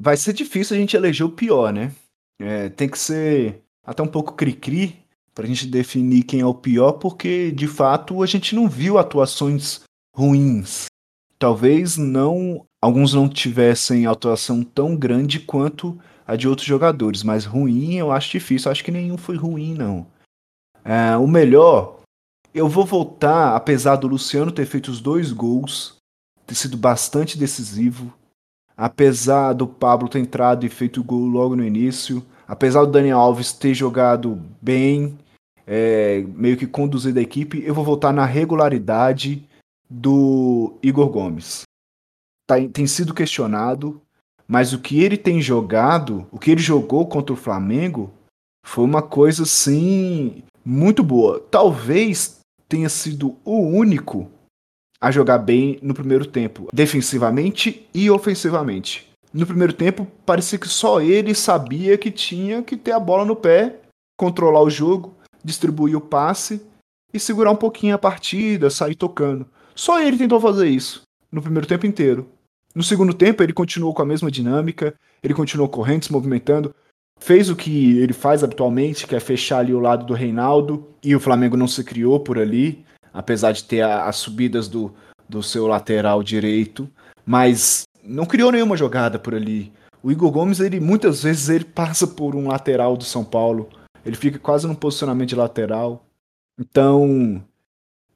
[0.00, 1.92] Vai ser difícil a gente eleger o pior, né?
[2.40, 6.92] É, tem que ser até um pouco cri-cri pra gente definir quem é o pior,
[6.92, 9.82] porque de fato a gente não viu atuações
[10.14, 10.86] ruins.
[11.38, 12.64] Talvez não.
[12.80, 18.30] Alguns não tivessem atuação tão grande quanto a de outros jogadores, mas ruim eu acho
[18.30, 18.70] difícil.
[18.70, 20.06] Acho que nenhum foi ruim, não.
[20.84, 22.00] É, o melhor,
[22.54, 25.96] eu vou voltar, apesar do Luciano ter feito os dois gols,
[26.46, 28.12] ter sido bastante decisivo,
[28.76, 33.18] apesar do Pablo ter entrado e feito o gol logo no início, apesar do Daniel
[33.18, 35.18] Alves ter jogado bem,
[35.66, 39.46] é, meio que conduzido a equipe, eu vou voltar na regularidade
[39.88, 41.62] do Igor Gomes.
[42.46, 44.00] Tá- tem sido questionado,
[44.46, 48.10] mas o que ele tem jogado, o que ele jogou contra o Flamengo,
[48.66, 51.40] foi uma coisa assim muito boa.
[51.50, 54.30] Talvez tenha sido o único
[55.04, 59.06] a jogar bem no primeiro tempo, defensivamente e ofensivamente.
[59.34, 63.36] No primeiro tempo, parecia que só ele sabia que tinha que ter a bola no
[63.36, 63.80] pé,
[64.16, 65.14] controlar o jogo,
[65.44, 66.62] distribuir o passe
[67.12, 69.46] e segurar um pouquinho a partida, sair tocando.
[69.74, 72.26] Só ele tentou fazer isso no primeiro tempo inteiro.
[72.74, 76.74] No segundo tempo, ele continuou com a mesma dinâmica, ele continuou correndo, se movimentando,
[77.20, 81.14] fez o que ele faz habitualmente, que é fechar ali o lado do Reinaldo, e
[81.14, 82.82] o Flamengo não se criou por ali,
[83.14, 84.92] apesar de ter as subidas do,
[85.28, 86.90] do seu lateral direito,
[87.24, 89.72] mas não criou nenhuma jogada por ali.
[90.02, 93.70] O Igor Gomes, ele muitas vezes ele passa por um lateral do São Paulo,
[94.04, 96.04] ele fica quase num posicionamento de lateral.
[96.60, 97.42] Então,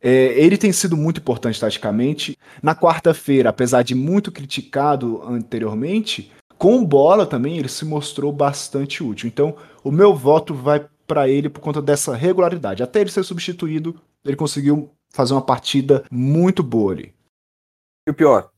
[0.01, 2.37] é, ele tem sido muito importante taticamente.
[2.63, 9.29] Na quarta-feira, apesar de muito criticado anteriormente, com bola também ele se mostrou bastante útil.
[9.29, 12.83] Então, o meu voto vai para ele por conta dessa regularidade.
[12.83, 17.14] Até ele ser substituído, ele conseguiu fazer uma partida muito boa ali.
[18.07, 18.51] E o pior?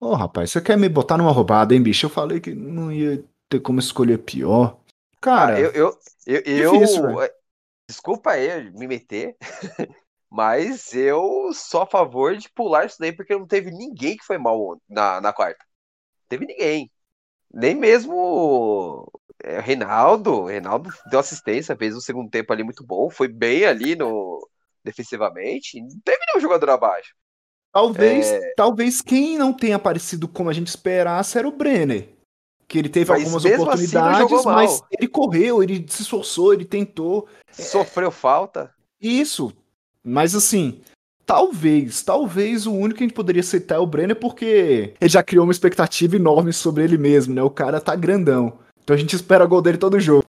[0.00, 2.06] Ô, rapaz, você quer me botar numa roubada, hein, bicho?
[2.06, 4.78] Eu falei que não ia ter como escolher pior.
[5.20, 7.32] Cara, Ah, eu, eu, eu, eu- difícil, é,
[7.88, 9.36] desculpa aí me meter,
[10.30, 14.38] mas eu sou a favor de pular isso daí porque não teve ninguém que foi
[14.38, 15.64] mal na, na quarta.
[16.22, 16.90] Não teve ninguém.
[17.52, 19.10] Nem mesmo
[19.44, 20.46] é, Reinaldo.
[20.46, 24.48] Reinaldo deu assistência, fez um segundo tempo ali muito bom, foi bem ali no
[24.84, 25.80] defensivamente.
[25.80, 27.14] Não teve nenhum jogador abaixo.
[27.72, 32.08] talvez, é- talvez quem não tenha aparecido como a gente esperasse era o Brenner.
[32.66, 34.54] Que ele teve Mas algumas assim oportunidades, mal.
[34.54, 37.28] mas ele correu, ele se esforçou, ele tentou.
[37.52, 38.72] Sofreu falta.
[39.00, 39.52] Isso.
[40.04, 40.80] Mas assim,
[41.26, 45.22] talvez, talvez o único que a gente poderia citar é o Brenner, porque ele já
[45.22, 47.42] criou uma expectativa enorme sobre ele mesmo, né?
[47.42, 48.58] O cara tá grandão.
[48.82, 50.24] Então a gente espera gol dele todo jogo.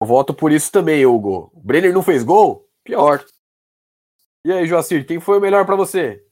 [0.00, 1.50] Eu voto por isso também, Hugo.
[1.54, 2.68] O Brenner não fez gol?
[2.84, 3.24] Pior.
[4.46, 6.24] E aí, Joacir, quem foi o melhor pra você?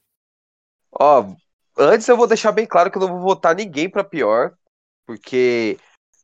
[0.92, 1.34] Ó,
[1.76, 4.56] antes eu vou deixar bem claro que eu não vou votar ninguém pra pior,
[5.04, 5.76] porque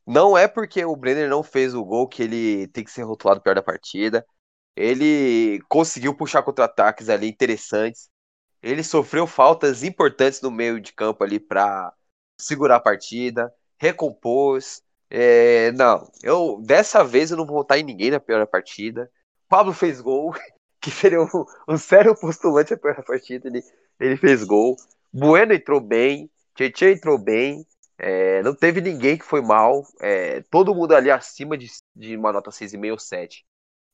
[0.07, 3.41] não é porque o Brenner não fez o gol que ele tem que ser rotulado
[3.41, 4.25] pior da partida.
[4.73, 8.09] Ele conseguiu puxar contra-ataques ali interessantes.
[8.63, 11.93] Ele sofreu faltas importantes no meio de campo ali pra
[12.39, 14.81] segurar a partida, recompôs.
[15.09, 19.11] É, não, eu dessa vez eu não vou votar em ninguém na pior da partida.
[19.49, 20.33] Pablo fez gol,
[20.81, 21.27] que seria um,
[21.67, 23.47] um sério postulante a partida.
[23.47, 23.63] Ele
[23.99, 24.75] ele fez gol.
[25.13, 27.65] Bueno entrou bem, Tietchan entrou bem.
[27.97, 29.83] é, não teve ninguém que foi mal.
[30.01, 33.45] é, todo mundo ali acima de, de uma nota 6,5 ou 7.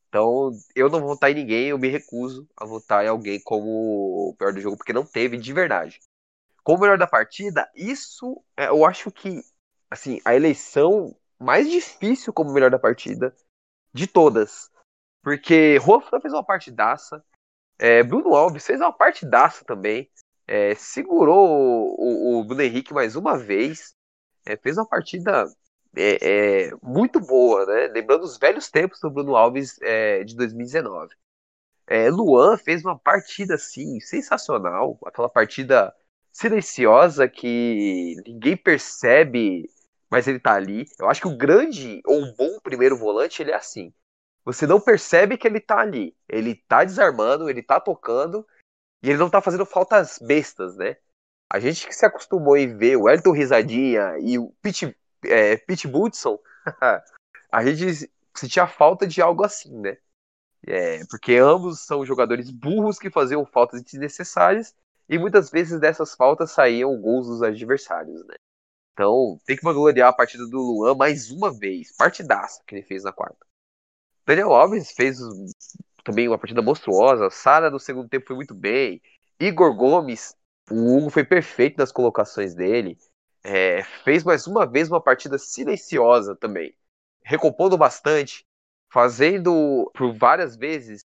[0.10, 4.30] Então, eu não vou votar em ninguém, eu me recuso a votar em alguém como
[4.30, 6.00] o pior do jogo, porque não teve de verdade.
[6.64, 9.42] Como melhor da partida, isso é, eu acho que
[9.90, 13.36] assim, a eleição mais difícil como melhor da partida
[13.94, 14.70] de todas.
[15.28, 17.22] Porque Fran fez uma partidaça.
[17.78, 20.10] É, Bruno Alves fez uma partidaça também.
[20.48, 23.94] é, segurou o, o, Bruno Henrique mais uma vez,
[24.46, 25.46] é, fez uma partida
[25.98, 27.88] é, é, muito boa, né?
[27.88, 31.14] Lembrando os velhos tempos do Bruno Alves é, de 2019.
[31.88, 35.94] É, Luan fez uma partida assim sensacional, aquela partida
[36.32, 39.70] silenciosa que ninguém percebe,
[40.10, 40.86] mas ele tá ali.
[40.98, 43.94] Eu acho que o grande ou um bom primeiro volante ele é assim.
[44.48, 46.16] Você não percebe que ele tá ali.
[46.26, 48.48] Ele tá desarmando, ele tá tocando
[49.04, 50.96] e ele não tá fazendo faltas bestas, né?
[51.52, 55.86] A gente que se acostumou em ver o Elton Risadinha e o Pete, é, Pete
[55.86, 56.40] Woodson,
[57.52, 59.98] a gente sentia falta de algo assim, né?
[60.66, 64.74] É, porque ambos são jogadores burros que faziam faltas desnecessárias
[65.10, 68.36] e muitas vezes dessas faltas saíam gols dos adversários, né?
[68.94, 73.04] Então tem que vangloriar a partida do Luan mais uma vez, partidaça que ele fez
[73.04, 73.47] na quarta.
[74.28, 75.20] Daniel Alves fez
[76.04, 77.30] também uma partida monstruosa.
[77.30, 79.02] Sara no segundo tempo foi muito bem.
[79.40, 80.36] Igor Gomes,
[80.70, 82.98] o Hugo foi perfeito nas colocações dele.
[83.42, 86.76] É, fez mais uma vez uma partida silenciosa também,
[87.24, 88.46] recompondo bastante,
[88.92, 91.06] fazendo por várias vezes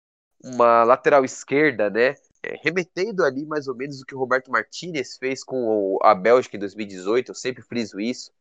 [0.43, 2.15] uma lateral esquerda, né?
[2.43, 6.57] É, remetendo ali mais ou menos o que o Roberto Martinez fez com a Bélgica
[6.57, 8.31] em 2018, eu sempre friso isso.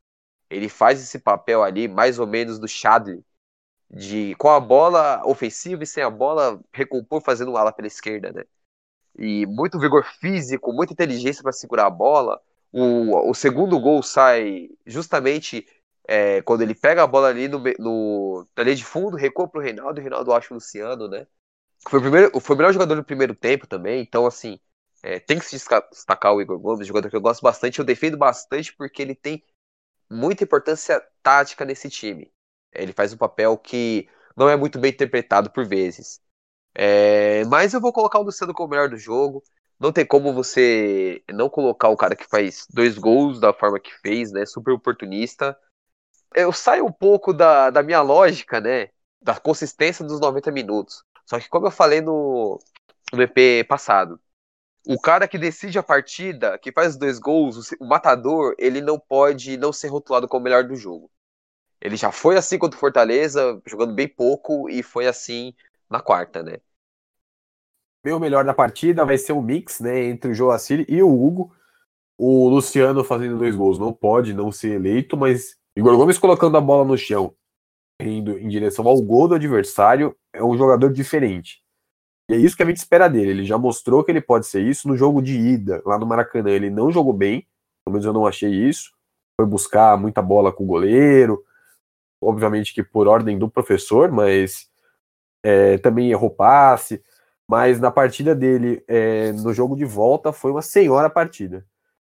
[0.51, 3.25] Ele faz esse papel ali, mais ou menos do Chadley,
[3.91, 8.33] de com a bola ofensiva e sem a bola recompor fazendo um ala pela esquerda,
[8.33, 8.45] né?
[9.17, 12.41] E muito vigor físico, muita inteligência para segurar a bola.
[12.73, 15.67] O, o segundo gol sai justamente
[16.07, 19.61] é, quando ele pega a bola ali no, no, na linha de fundo, recua pro
[19.61, 21.27] Reinaldo o Reinaldo acha o Luciano, né?
[21.89, 24.59] Foi o, primeiro, foi o melhor jogador do primeiro tempo também, então assim,
[25.03, 25.57] é, tem que se
[25.91, 29.43] destacar o Igor Gomes, jogador que eu gosto bastante, eu defendo bastante porque ele tem
[30.11, 32.33] muita importância tática nesse time.
[32.75, 36.21] Ele faz um papel que não é muito bem interpretado por vezes.
[36.75, 39.43] É, mas eu vou colocar o Luciano como o melhor do jogo.
[39.79, 43.93] Não tem como você não colocar o cara que faz dois gols da forma que
[44.01, 44.47] fez, né?
[44.47, 45.57] Super oportunista.
[46.35, 48.91] Eu saio um pouco da, da minha lógica, né?
[49.23, 51.05] Da consistência dos 90 minutos.
[51.27, 52.59] Só que como eu falei no,
[53.13, 54.21] no EP passado,
[54.87, 59.57] o cara que decide a partida, que faz dois gols, o matador, ele não pode
[59.57, 61.11] não ser rotulado como o melhor do jogo.
[61.85, 65.53] Ele já foi assim contra o Fortaleza, jogando bem pouco, e foi assim
[65.89, 66.57] na quarta, né?
[68.03, 71.55] Meu melhor da partida vai ser um mix, né, entre o Joacir e o Hugo.
[72.19, 76.61] O Luciano fazendo dois gols não pode não ser eleito, mas Igor Gomes colocando a
[76.61, 77.35] bola no chão,
[78.01, 81.63] indo em direção ao gol do adversário, é um jogador diferente.
[82.31, 83.31] E é isso que a gente espera dele.
[83.31, 86.51] Ele já mostrou que ele pode ser isso no jogo de ida, lá no Maracanã.
[86.51, 87.47] Ele não jogou bem,
[87.85, 88.93] pelo menos eu não achei isso.
[89.39, 91.45] Foi buscar muita bola com o goleiro,
[92.25, 94.69] obviamente que por ordem do professor, mas
[95.43, 97.03] é, também errou passe.
[97.47, 101.67] Mas na partida dele, é, no jogo de volta, foi uma senhora partida.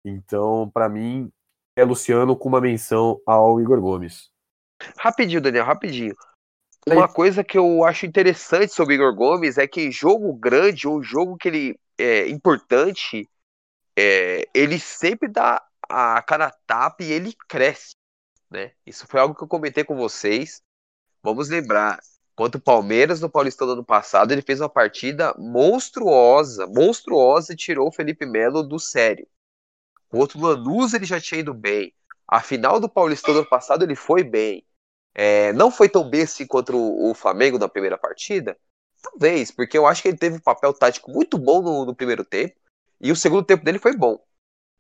[0.06, 1.32] Então, para mim,
[1.76, 4.30] é Luciano com uma menção ao Igor Gomes.
[4.98, 6.14] Rapidinho, Daniel, rapidinho.
[6.88, 11.02] Uma coisa que eu acho interessante sobre o Igor Gomes é que jogo grande ou
[11.02, 13.28] jogo que ele é importante,
[13.98, 17.96] é, ele sempre dá a cara tapa e ele cresce
[18.54, 18.72] né?
[18.86, 20.62] Isso foi algo que eu comentei com vocês.
[21.24, 22.00] Vamos lembrar,
[22.36, 27.58] contra o Palmeiras no Paulistão do ano passado, ele fez uma partida monstruosa, monstruosa e
[27.58, 29.28] tirou o Felipe Melo do sério.
[30.12, 31.94] O outro Lanús ele já tinha ido bem.
[32.28, 34.64] A final do Paulistão do ano passado ele foi bem.
[35.16, 38.58] É, não foi tão bem assim contra o, o, Flamengo na primeira partida?
[39.02, 42.24] Talvez, porque eu acho que ele teve um papel tático muito bom no, no primeiro
[42.24, 42.56] tempo
[43.02, 44.24] e o segundo tempo dele foi bom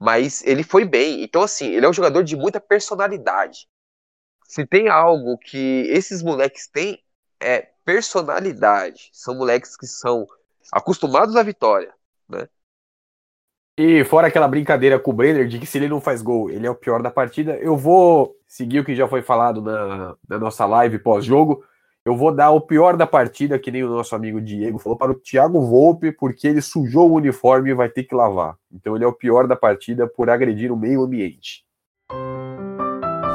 [0.03, 1.23] mas ele foi bem.
[1.23, 3.69] Então, assim, ele é um jogador de muita personalidade.
[4.43, 7.01] Se tem algo que esses moleques têm,
[7.39, 9.09] é personalidade.
[9.13, 10.27] São moleques que são
[10.73, 11.93] acostumados à vitória,
[12.27, 12.49] né?
[13.77, 16.67] E fora aquela brincadeira com o Brenner de que se ele não faz gol, ele
[16.67, 20.37] é o pior da partida, eu vou seguir o que já foi falado na, na
[20.37, 21.63] nossa live pós-jogo
[22.05, 25.11] eu vou dar o pior da partida, que nem o nosso amigo Diego falou, para
[25.11, 28.57] o Thiago Volpe, porque ele sujou o uniforme e vai ter que lavar.
[28.69, 31.65] Então ele é o pior da partida por agredir o meio ambiente.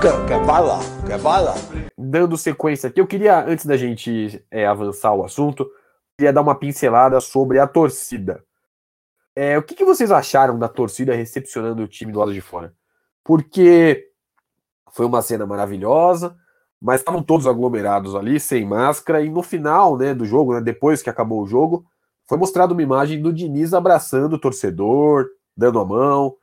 [0.02, 0.80] Quer, quer bala?
[1.06, 1.54] Quer bala?
[1.96, 5.66] Dando sequência aqui, eu queria, antes da gente é, avançar o assunto,
[6.16, 8.44] queria dar uma pincelada sobre a torcida.
[9.34, 12.74] É, o que, que vocês acharam da torcida recepcionando o time do lado de fora?
[13.24, 14.10] Porque
[14.92, 16.36] foi uma cena maravilhosa,
[16.80, 21.02] mas estavam todos aglomerados ali, sem máscara, e no final né, do jogo, né, depois
[21.02, 21.84] que acabou o jogo,
[22.26, 26.36] foi mostrada uma imagem do Diniz abraçando o torcedor, dando a mão.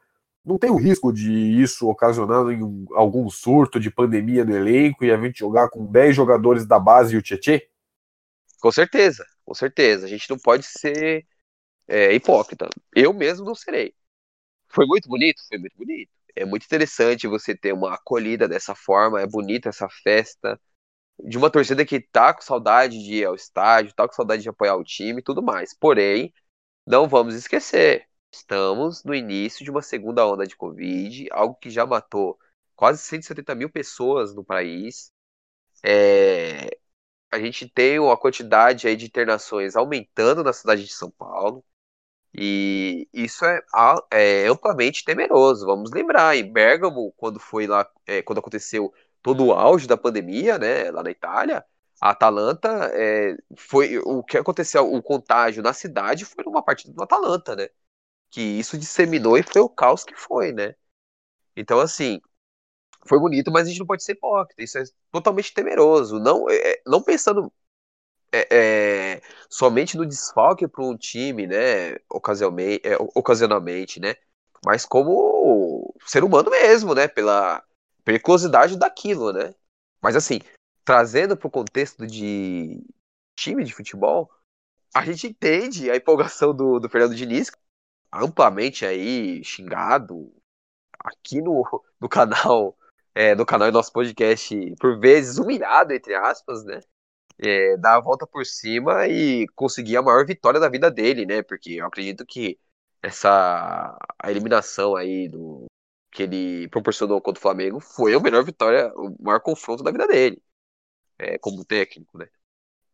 [0.44, 5.12] Não tem o risco de isso ocasionar um, algum surto de pandemia no elenco e
[5.12, 7.70] a gente jogar com 10 jogadores da base e o Tietê?
[8.60, 10.06] Com certeza, com certeza.
[10.06, 11.26] A gente não pode ser
[11.88, 12.68] é, hipócrita.
[12.94, 13.94] Eu mesmo não serei.
[14.68, 16.12] foi muito bonito, foi muito bonito.
[16.36, 20.60] É muito interessante você ter uma acolhida dessa forma, é bonita essa festa
[21.20, 24.50] de uma torcida que tá com saudade de ir ao estádio, tá com saudade de
[24.50, 25.74] apoiar o time e tudo mais.
[25.74, 26.34] Porém,
[26.88, 31.86] não vamos esquecer, estamos no início de uma segunda onda de Covid, algo que já
[31.86, 32.40] matou
[32.76, 35.12] quase 170 mil pessoas no país.
[35.84, 36.70] É,
[37.32, 41.64] a gente tem uma quantidade aí de internações aumentando na cidade de São Paulo.
[42.38, 43.62] E isso é,
[44.12, 45.66] é amplamente temeroso.
[45.66, 50.58] Vamos lembrar, em Bergamo, quando foi lá, é, quando aconteceu todo o auge da pandemia,
[50.58, 51.66] né, lá na Itália,
[52.02, 57.04] a Atalanta é, foi o que aconteceu, o contágio na cidade foi numa partida do
[57.04, 57.70] Atalanta, né?
[58.30, 60.76] Que isso disseminou e foi o caos que foi, né?
[61.56, 62.22] Então, assim,
[63.08, 64.64] foi bonito, mas a gente não pode ser hipócrita.
[64.64, 66.20] Isso é totalmente temeroso.
[66.20, 67.52] Não, é, não pensando
[68.36, 71.96] é, é, somente no desfalque para um time, né?
[72.10, 74.16] Ocasionalmente, é, ocasionalmente, né?
[74.66, 77.08] Mas como ser humano mesmo, né?
[77.08, 77.64] Pela
[78.04, 79.54] periculosidade daquilo, né?
[80.02, 80.40] Mas assim,
[80.84, 82.84] trazendo para o contexto de
[83.38, 84.30] time de futebol,
[84.94, 87.52] a gente entende a empolgação do, do Fernando Diniz,
[88.12, 90.34] amplamente aí xingado
[91.00, 91.64] aqui no,
[92.00, 92.78] no canal,
[93.14, 96.82] é, no canal do nosso podcast, por vezes humilhado, entre aspas, né?
[97.38, 101.44] É, dar a volta por cima e conseguir a maior vitória da vida dele, né?
[101.44, 102.58] Porque eu acredito que
[103.02, 105.66] essa a eliminação aí do,
[106.12, 110.08] que ele proporcionou contra o Flamengo foi a melhor vitória, o maior confronto da vida
[110.08, 110.42] dele,
[111.20, 112.28] é, como técnico, né?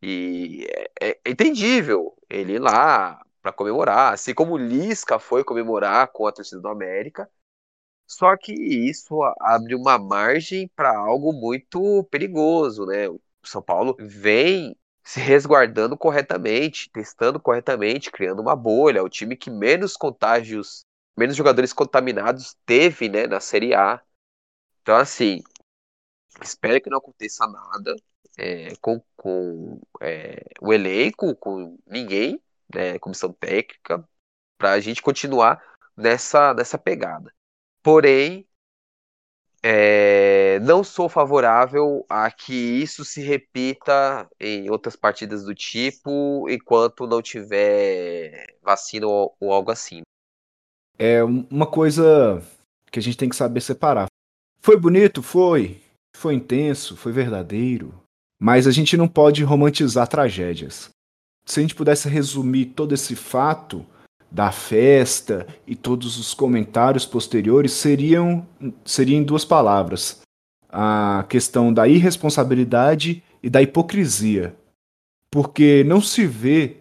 [0.02, 0.68] E
[1.02, 6.28] é, é, entendível ele ir lá para comemorar, assim como o Lisca foi comemorar com
[6.28, 7.30] a torcida do América.
[8.08, 13.10] Só que isso abre uma margem para algo muito perigoso, né?
[13.10, 19.04] O São Paulo vem se resguardando corretamente, testando corretamente, criando uma bolha.
[19.04, 20.86] O time que menos contágios
[21.18, 24.02] menos jogadores contaminados teve, né, na Série A.
[24.82, 25.42] Então, assim,
[26.42, 27.96] espero que não aconteça nada
[28.38, 32.42] é, com, com é, o elenco, com ninguém,
[32.74, 34.08] né, comissão técnica,
[34.58, 35.62] para a gente continuar
[35.96, 37.34] nessa, nessa pegada.
[37.84, 38.48] Porém,
[39.64, 47.08] é, não sou favorável a que isso se repita em outras partidas do tipo enquanto
[47.08, 50.02] não tiver vacina ou, ou algo assim
[51.04, 52.44] é uma coisa
[52.92, 54.06] que a gente tem que saber separar.
[54.60, 55.24] Foi bonito?
[55.24, 55.82] Foi.
[56.16, 56.96] Foi intenso?
[56.96, 57.92] Foi verdadeiro.
[58.40, 60.90] Mas a gente não pode romantizar tragédias.
[61.44, 63.84] Se a gente pudesse resumir todo esse fato
[64.32, 68.48] da festa e todos os comentários posteriores, seriam,
[68.86, 70.22] seriam em duas palavras:
[70.70, 74.56] a questão da irresponsabilidade e da hipocrisia.
[75.30, 76.78] Porque não se vê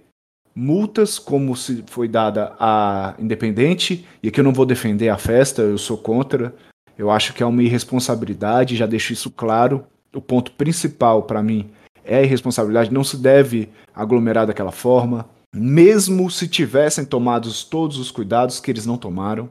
[0.55, 5.63] multas como se foi dada a Independente, e aqui eu não vou defender a festa,
[5.63, 6.55] eu sou contra.
[6.99, 9.87] Eu acho que é uma irresponsabilidade, já deixo isso claro.
[10.15, 11.71] O ponto principal para mim
[12.05, 18.11] é a irresponsabilidade, não se deve aglomerar daquela forma, mesmo se tivessem tomado todos os
[18.11, 19.51] cuidados que eles não tomaram.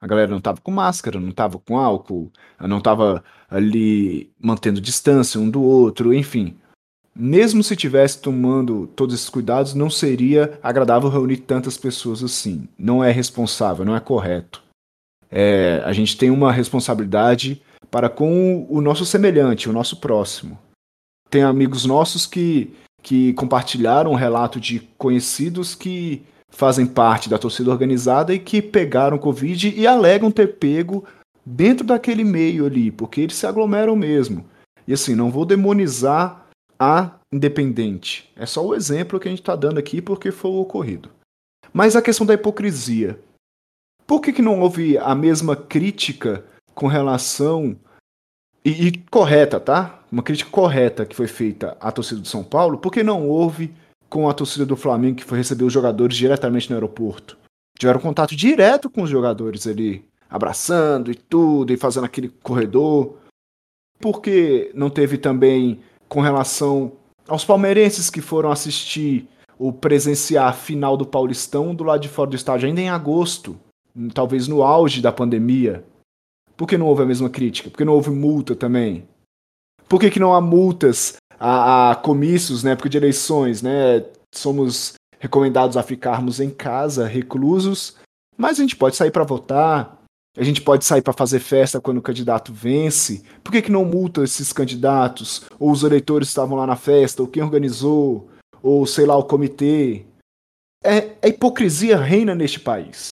[0.00, 5.40] A galera não estava com máscara, não estava com álcool, não estava ali mantendo distância
[5.40, 6.56] um do outro, enfim
[7.14, 12.66] mesmo se tivesse tomando todos esses cuidados, não seria agradável reunir tantas pessoas assim.
[12.78, 14.62] Não é responsável, não é correto.
[15.30, 20.58] É, a gente tem uma responsabilidade para com o nosso semelhante, o nosso próximo.
[21.28, 27.70] Tem amigos nossos que, que compartilharam um relato de conhecidos que fazem parte da torcida
[27.70, 31.04] organizada e que pegaram Covid e alegam ter pego
[31.44, 34.44] dentro daquele meio ali, porque eles se aglomeram mesmo.
[34.86, 36.46] E assim, não vou demonizar
[36.78, 38.30] a independente.
[38.36, 41.10] É só o exemplo que a gente está dando aqui porque foi o ocorrido.
[41.72, 43.18] Mas a questão da hipocrisia.
[44.06, 46.44] Por que, que não houve a mesma crítica
[46.74, 47.76] com relação.
[48.64, 50.01] E, e, correta, tá?
[50.12, 53.72] Uma crítica correta que foi feita à torcida do São Paulo, por que não houve
[54.10, 57.38] com a torcida do Flamengo que foi receber os jogadores diretamente no aeroporto?
[57.78, 63.16] Tiveram contato direto com os jogadores ali, abraçando e tudo, e fazendo aquele corredor.
[63.98, 66.92] Por que não teve também com relação
[67.26, 69.26] aos palmeirenses que foram assistir
[69.58, 73.58] ou presenciar a final do Paulistão do lado de fora do estádio ainda em agosto,
[74.12, 75.82] talvez no auge da pandemia.
[76.54, 77.70] Por que não houve a mesma crítica?
[77.70, 79.08] Por que não houve multa também?
[79.92, 84.02] Por que, que não há multas a, a comícios na época de eleições, né?
[84.34, 87.96] Somos recomendados a ficarmos em casa, reclusos,
[88.34, 89.98] mas a gente pode sair para votar,
[90.34, 93.22] a gente pode sair para fazer festa quando o candidato vence.
[93.44, 95.42] Por que, que não multa esses candidatos?
[95.58, 97.20] Ou os eleitores estavam lá na festa?
[97.20, 98.30] Ou quem organizou?
[98.62, 100.06] Ou sei lá, o comitê?
[100.82, 103.08] É, a hipocrisia reina neste país.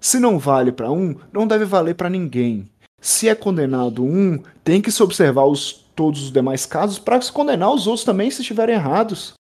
[0.00, 2.66] Se não vale para um, não deve valer para ninguém.
[2.98, 7.32] Se é condenado um, tem que se observar os, todos os demais casos para se
[7.32, 9.34] condenar os outros também se estiverem errados.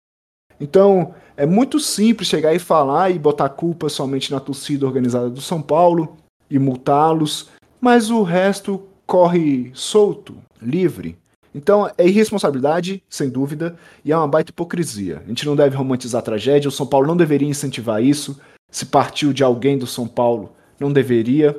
[0.61, 5.41] Então, é muito simples chegar e falar e botar culpa somente na torcida organizada do
[5.41, 6.17] São Paulo
[6.51, 7.49] e multá-los,
[7.81, 11.17] mas o resto corre solto, livre.
[11.55, 15.23] Então é irresponsabilidade, sem dúvida, e é uma baita hipocrisia.
[15.25, 18.39] A gente não deve romantizar a tragédia, o São Paulo não deveria incentivar isso.
[18.71, 21.59] Se partiu de alguém do São Paulo, não deveria.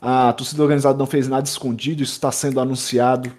[0.00, 3.32] A torcida organizada não fez nada escondido, isso está sendo anunciado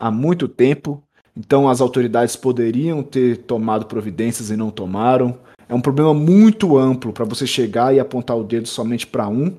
[0.00, 1.02] há muito tempo.
[1.36, 5.38] Então as autoridades poderiam ter tomado providências e não tomaram.
[5.68, 9.54] É um problema muito amplo para você chegar e apontar o dedo somente para um.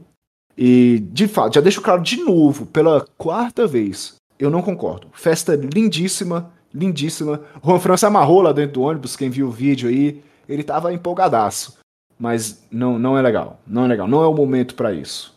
[0.57, 5.07] E, de fato, já deixo claro de novo, pela quarta vez, eu não concordo.
[5.13, 7.41] Festa lindíssima, lindíssima.
[7.63, 11.77] Juan França amarrou lá dentro do ônibus, quem viu o vídeo aí, ele tava empolgadaço.
[12.19, 15.33] Mas não, não é legal, não é legal, não é o momento para isso.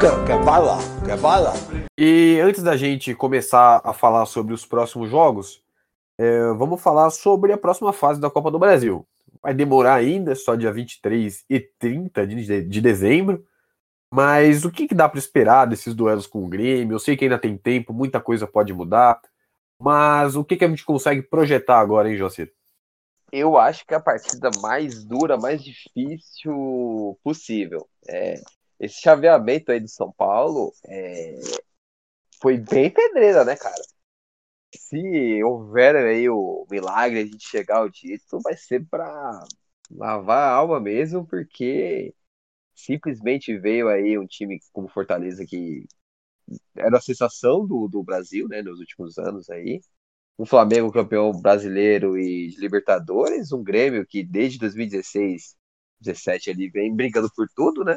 [0.00, 0.78] Quer, quer bala?
[1.04, 1.52] Quer bala?
[1.98, 5.62] E antes da gente começar a falar sobre os próximos jogos,
[6.18, 9.06] é, vamos falar sobre a próxima fase da Copa do Brasil.
[9.42, 13.44] Vai demorar ainda, só dia 23 e 30 de, de dezembro.
[14.12, 16.94] Mas o que, que dá para esperar desses duelos com o Grêmio?
[16.94, 19.20] Eu sei que ainda tem tempo, muita coisa pode mudar.
[19.78, 22.52] Mas o que, que a gente consegue projetar agora, hein, Jocir?
[23.32, 27.88] Eu acho que é a partida mais dura, mais difícil possível.
[28.08, 28.40] É,
[28.78, 31.38] esse chaveamento aí do São Paulo é,
[32.40, 33.74] foi bem pedreira, né, cara?
[34.76, 39.44] Se houver aí o milagre de chegar ao título, vai ser para
[39.90, 42.14] lavar a alma mesmo, porque
[42.74, 45.86] simplesmente veio aí um time como Fortaleza que
[46.76, 49.80] era a sensação do, do Brasil, né, nos últimos anos aí.
[50.38, 55.56] Um Flamengo campeão brasileiro e de Libertadores, um Grêmio que desde 2016,
[56.00, 57.96] 17 ele vem brigando por tudo, né?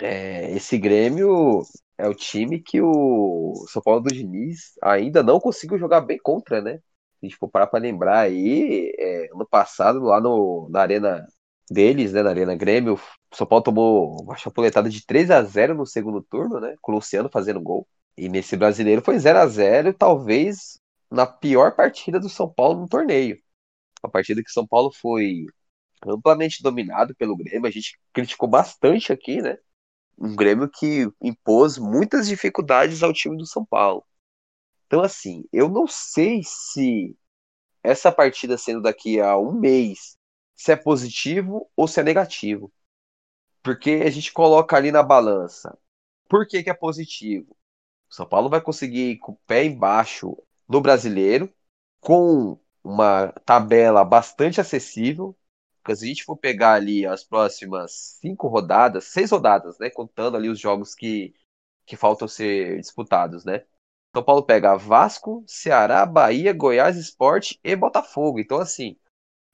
[0.00, 1.62] É, esse Grêmio
[1.96, 6.60] é o time que o São Paulo do Diniz ainda não conseguiu jogar bem contra,
[6.60, 6.76] né?
[6.78, 6.82] Se
[7.24, 11.26] a gente for parar pra lembrar aí, é, ano passado, lá no, na arena
[11.70, 15.74] deles, né, na Arena Grêmio, o São Paulo tomou uma chapuletada de 3 a 0
[15.74, 17.86] no segundo turno, né, com o Luciano fazendo gol.
[18.16, 20.78] E nesse brasileiro foi 0 a 0 talvez
[21.10, 23.38] na pior partida do São Paulo no torneio.
[24.02, 25.46] Uma partida que o São Paulo foi
[26.06, 29.56] amplamente dominado pelo Grêmio, a gente criticou bastante aqui, né?
[30.18, 34.04] Um Grêmio que impôs muitas dificuldades ao time do São Paulo.
[34.86, 37.16] Então, assim, eu não sei se
[37.82, 40.16] essa partida sendo daqui a um mês
[40.54, 42.72] se é positivo ou se é negativo.
[43.62, 45.76] Porque a gente coloca ali na balança.
[46.28, 47.56] Por que, que é positivo?
[48.10, 50.36] O São Paulo vai conseguir com o pé embaixo
[50.68, 51.52] no brasileiro,
[52.00, 55.36] com uma tabela bastante acessível.
[55.86, 59.88] Porque se a gente for pegar ali as próximas cinco rodadas, seis rodadas, né?
[59.88, 61.32] Contando ali os jogos que,
[61.86, 63.64] que faltam ser disputados, né?
[64.12, 68.40] São Paulo pega Vasco, Ceará, Bahia, Goiás, Esporte e Botafogo.
[68.40, 68.96] Então, assim,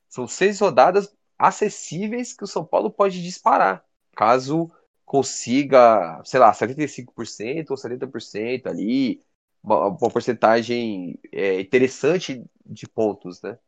[0.09, 3.85] são seis rodadas acessíveis que o São Paulo pode disparar,
[4.17, 4.71] caso
[5.05, 9.23] consiga, sei lá, 75% ou 70% ali,
[9.63, 13.59] uma, uma porcentagem é, interessante de pontos, né?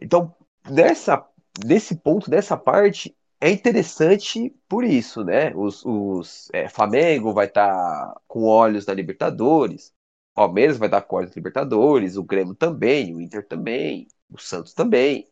[0.00, 0.34] Então,
[0.68, 1.24] nessa,
[1.64, 5.54] nesse ponto, nessa parte, é interessante por isso, né?
[5.54, 9.92] Os, os é, Flamengo vai estar tá com olhos na Libertadores,
[10.34, 14.38] Palmeiras vai estar tá com olhos na Libertadores, o Grêmio também, o Inter também, o
[14.38, 15.28] Santos também.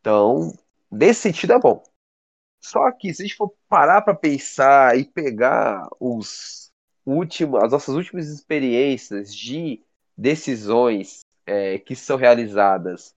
[0.00, 0.52] Então,
[0.90, 1.82] nesse sentido é bom.
[2.60, 6.72] Só que se a gente for parar para pensar e pegar os
[7.04, 9.82] últimos, as nossas últimas experiências de
[10.16, 13.14] decisões é, que são realizadas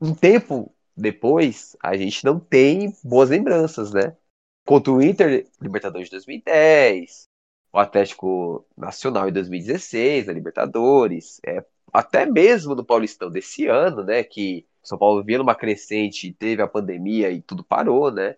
[0.00, 4.16] um tempo depois, a gente não tem boas lembranças, né?
[4.64, 7.28] Contra o Inter, Libertadores de 2010,
[7.72, 14.22] o Atlético Nacional em 2016, a Libertadores, é, até mesmo no Paulistão desse ano, né?
[14.22, 18.36] Que são Paulo vinha numa crescente, teve a pandemia e tudo parou, né?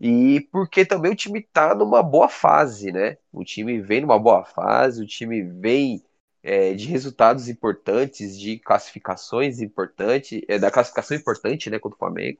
[0.00, 3.16] E porque também o time tá numa boa fase, né?
[3.32, 6.03] O time vem numa boa fase, o time vem
[6.44, 12.38] é, de resultados importantes, de classificações importantes, é, da classificação importante, né, contra o Flamengo.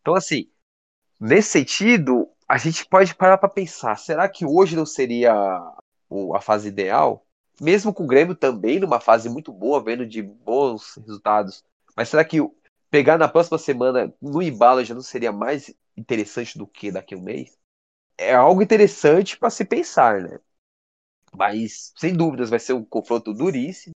[0.00, 0.48] Então, assim,
[1.18, 6.68] nesse sentido, a gente pode parar para pensar: será que hoje não seria a fase
[6.68, 7.26] ideal?
[7.60, 11.64] Mesmo com o Grêmio também numa fase muito boa, vendo de bons resultados.
[11.96, 12.38] Mas será que
[12.88, 17.18] pegar na próxima semana no embalo já não seria mais interessante do que daqui a
[17.18, 17.58] um mês?
[18.16, 20.38] É algo interessante para se pensar, né?
[21.36, 23.92] Mas, sem dúvidas, vai ser um confronto duríssimo.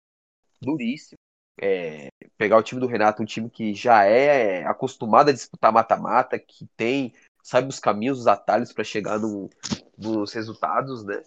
[0.61, 1.17] Duríssimo.
[1.59, 2.07] É,
[2.37, 6.65] pegar o time do Renato, um time que já é acostumado a disputar mata-mata, que
[6.75, 7.13] tem
[7.43, 9.49] sabe os caminhos, os atalhos para chegar no,
[9.97, 11.23] nos resultados, né?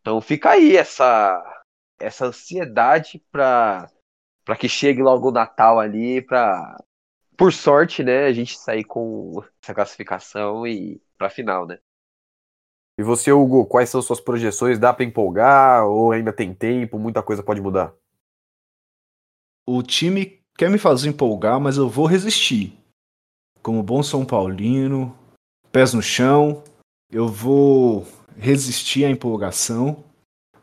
[0.00, 1.62] Então fica aí essa
[1.98, 3.88] essa ansiedade para
[4.44, 6.76] para que chegue logo o Natal ali, para
[7.36, 11.78] por sorte, né, a gente sair com essa classificação e para final, né?
[12.98, 14.78] E você, Hugo, quais são suas projeções?
[14.78, 16.98] Dá para empolgar ou ainda tem tempo?
[16.98, 17.94] Muita coisa pode mudar.
[19.66, 22.78] O time quer me fazer empolgar, mas eu vou resistir.
[23.62, 25.16] Como bom São Paulino,
[25.70, 26.62] pés no chão,
[27.10, 30.04] eu vou resistir à empolgação,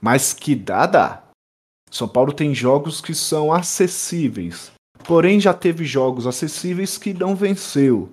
[0.01, 1.23] mas que dá, dá.
[1.89, 4.71] São Paulo tem jogos que são acessíveis,
[5.05, 8.09] porém já teve jogos acessíveis que não venceu.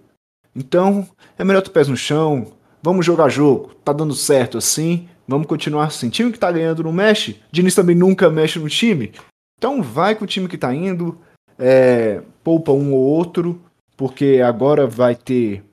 [0.54, 1.06] Então,
[1.36, 2.52] é melhor ter pés no chão,
[2.86, 6.08] vamos jogar jogo, tá dando certo assim, vamos continuar assim.
[6.08, 9.12] Time que tá ganhando não mexe, Diniz também nunca mexe no time.
[9.58, 11.18] Então vai com o time que tá indo,
[11.58, 13.60] é, poupa um ou outro,
[13.96, 15.64] porque agora vai ter.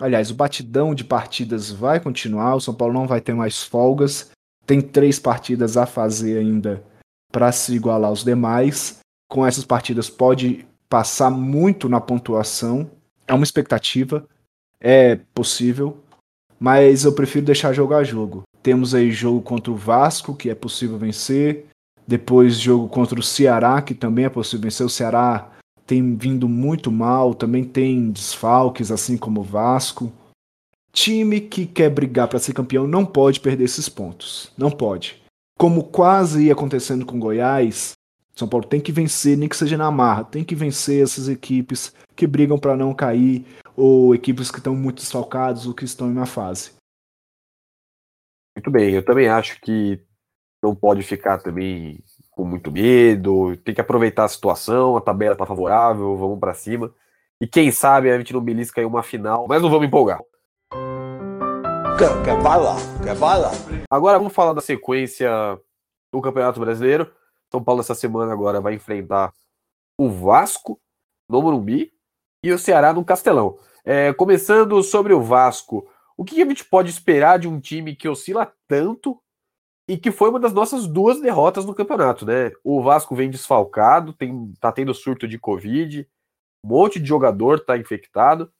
[0.00, 4.30] Aliás, o batidão de partidas vai continuar, o São Paulo não vai ter mais folgas.
[4.64, 6.82] Tem três partidas a fazer ainda
[7.30, 8.98] para se igualar aos demais.
[9.28, 12.90] Com essas partidas pode passar muito na pontuação.
[13.28, 14.26] É uma expectativa,
[14.80, 16.02] é possível,
[16.62, 18.44] mas eu prefiro deixar jogo a jogo.
[18.62, 21.66] Temos aí jogo contra o Vasco, que é possível vencer.
[22.06, 24.86] Depois jogo contra o Ceará, que também é possível vencer.
[24.86, 25.50] O Ceará
[25.84, 30.12] tem vindo muito mal, também tem desfalques, assim como o Vasco.
[30.92, 34.52] Time que quer brigar para ser campeão não pode perder esses pontos.
[34.56, 35.20] Não pode.
[35.58, 37.94] Como quase ia acontecendo com Goiás,
[38.34, 41.94] São Paulo tem que vencer, nem que seja na marra, tem que vencer essas equipes
[42.16, 43.44] que brigam para não cair,
[43.76, 46.72] ou equipes que estão muito desfalcadas ou que estão em uma fase.
[48.56, 50.00] Muito bem, eu também acho que
[50.62, 51.98] não pode ficar também
[52.30, 56.92] com muito medo, tem que aproveitar a situação, a tabela tá favorável, vamos para cima.
[57.40, 60.20] E quem sabe a gente não belisca aí uma final, mas não vamos empolgar.
[61.98, 62.76] Quer, quer bala?
[63.02, 63.50] Quer bala?
[63.90, 65.30] Agora vamos falar da sequência
[66.12, 67.10] do Campeonato Brasileiro.
[67.52, 69.30] São Paulo essa semana agora vai enfrentar
[69.98, 70.80] o Vasco
[71.28, 71.92] no Morumbi
[72.42, 73.58] e o Ceará no Castelão.
[73.84, 75.86] É, começando sobre o Vasco,
[76.16, 79.20] o que a gente pode esperar de um time que oscila tanto
[79.86, 82.52] e que foi uma das nossas duas derrotas no campeonato, né?
[82.64, 86.08] O Vasco vem desfalcado, tem, tá tendo surto de Covid,
[86.64, 88.50] um monte de jogador tá infectado,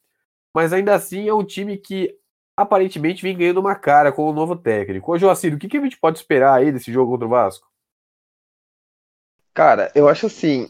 [0.54, 2.14] mas ainda assim é um time que
[2.54, 5.12] aparentemente vem ganhando uma cara com o novo técnico.
[5.12, 7.71] Ô Joacir, o que, que a gente pode esperar aí desse jogo contra o Vasco?
[9.54, 10.68] Cara, eu acho assim.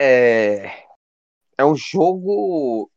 [0.00, 0.66] É,
[1.58, 2.90] é um jogo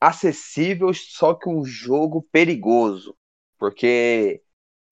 [0.00, 3.16] acessível, só que um jogo perigoso.
[3.58, 4.42] Porque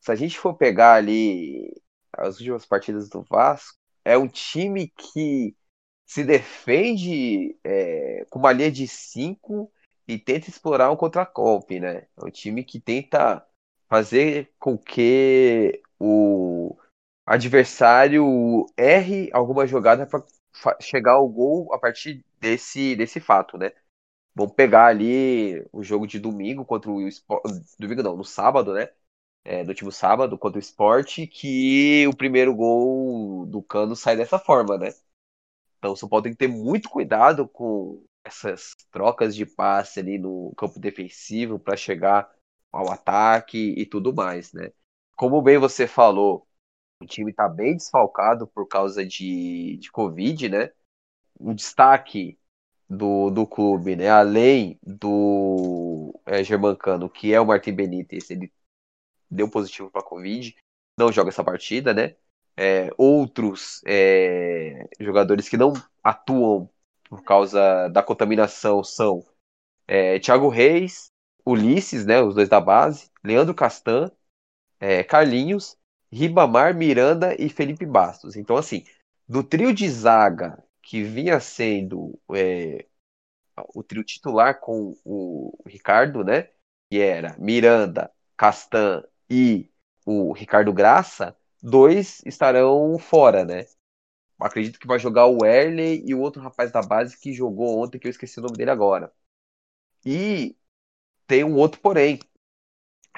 [0.00, 1.72] se a gente for pegar ali
[2.12, 5.56] as últimas partidas do Vasco, é um time que
[6.06, 9.72] se defende é, com uma linha de cinco
[10.08, 12.06] e tenta explorar um contra-golpe, né?
[12.16, 13.44] É um time que tenta
[13.88, 16.76] fazer com que o
[17.32, 20.24] adversário erre alguma jogada para
[20.80, 23.72] chegar ao gol a partir desse, desse fato, né?
[24.34, 27.44] Vamos pegar ali o jogo de domingo contra o Sport.
[27.78, 28.88] Domingo não, no sábado, né?
[29.44, 34.38] É, no último sábado contra o Sport, que o primeiro gol do Cano sai dessa
[34.38, 34.90] forma, né?
[35.78, 40.18] Então o São Paulo tem que ter muito cuidado com essas trocas de passe ali
[40.18, 42.30] no campo defensivo para chegar
[42.72, 44.72] ao ataque e tudo mais, né?
[45.16, 46.46] Como bem você falou,
[47.00, 50.70] o time está bem desfalcado por causa de, de Covid, né?
[51.38, 52.38] O destaque
[52.88, 54.10] do, do clube, né?
[54.10, 58.52] Além do é, Germancano, que é o Martin Benítez, ele
[59.30, 60.54] deu positivo para Covid,
[60.98, 62.16] não joga essa partida, né?
[62.56, 65.72] É, outros é, jogadores que não
[66.02, 66.68] atuam
[67.08, 69.24] por causa da contaminação são
[69.86, 71.10] é, Thiago Reis,
[71.44, 74.10] Ulisses, né, os dois da base, Leandro Castan,
[74.78, 75.76] é, Carlinhos,
[76.12, 78.36] Ribamar, Miranda e Felipe Bastos.
[78.36, 78.84] Então, assim,
[79.28, 82.86] do trio de zaga que vinha sendo é,
[83.74, 86.48] o trio titular com o Ricardo, né,
[86.90, 89.70] que era Miranda, Castan e
[90.04, 93.66] o Ricardo Graça, dois estarão fora, né?
[94.40, 97.98] acredito que vai jogar o Erley e o outro rapaz da base que jogou ontem,
[97.98, 99.12] que eu esqueci o nome dele agora.
[100.04, 100.56] E
[101.26, 102.18] tem um outro porém.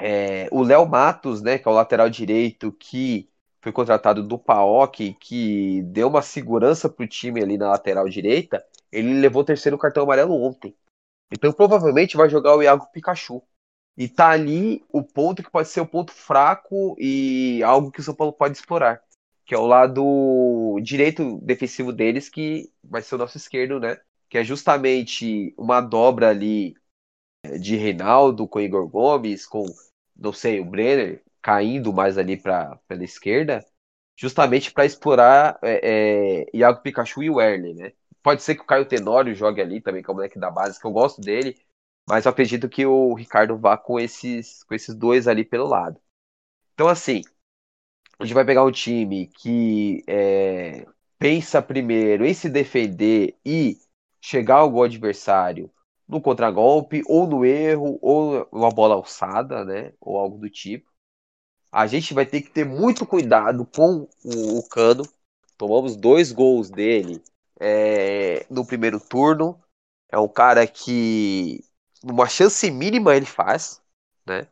[0.00, 3.28] É, o Léo Matos, né, que é o lateral direito, que
[3.60, 9.14] foi contratado do PAOK, que deu uma segurança pro time ali na lateral direita, ele
[9.20, 10.74] levou o terceiro cartão amarelo ontem.
[11.32, 13.42] Então provavelmente vai jogar o Iago Pikachu.
[13.96, 18.02] E tá ali o ponto que pode ser o ponto fraco e algo que o
[18.02, 19.02] São Paulo pode explorar
[19.44, 23.98] que é o lado direito defensivo deles, que vai ser o nosso esquerdo, né?
[24.28, 26.74] Que é justamente uma dobra ali
[27.58, 29.64] de Reinaldo com Igor Gomes, com,
[30.16, 33.64] não sei, o Brenner caindo mais ali pra, pela esquerda,
[34.16, 37.92] justamente para explorar é, é, Iago Pikachu e o Erle, né?
[38.22, 40.80] Pode ser que o Caio Tenório jogue ali também, que é o moleque da base,
[40.80, 41.58] que eu gosto dele,
[42.08, 46.00] mas eu acredito que o Ricardo vá com esses, com esses dois ali pelo lado.
[46.74, 47.22] Então, assim,
[48.18, 50.86] a gente vai pegar um time que é,
[51.18, 53.78] pensa primeiro em se defender e
[54.20, 55.68] chegar ao gol adversário
[56.12, 59.92] no contragolpe, ou no erro, ou uma bola alçada, né?
[60.00, 60.90] Ou algo do tipo.
[61.72, 65.04] A gente vai ter que ter muito cuidado com o, o Cano.
[65.56, 67.22] Tomamos dois gols dele
[67.60, 69.60] é, no primeiro turno.
[70.10, 71.64] É um cara que,
[72.04, 73.82] numa chance mínima, ele faz,
[74.26, 74.48] né?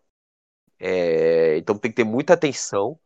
[0.79, 2.99] É, então tem que ter muita atenção.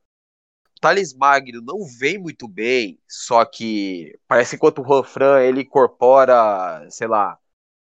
[0.77, 5.63] O Thales Magno não vem muito bem, só que parece que enquanto o Juan ele
[5.63, 7.39] incorpora, sei lá,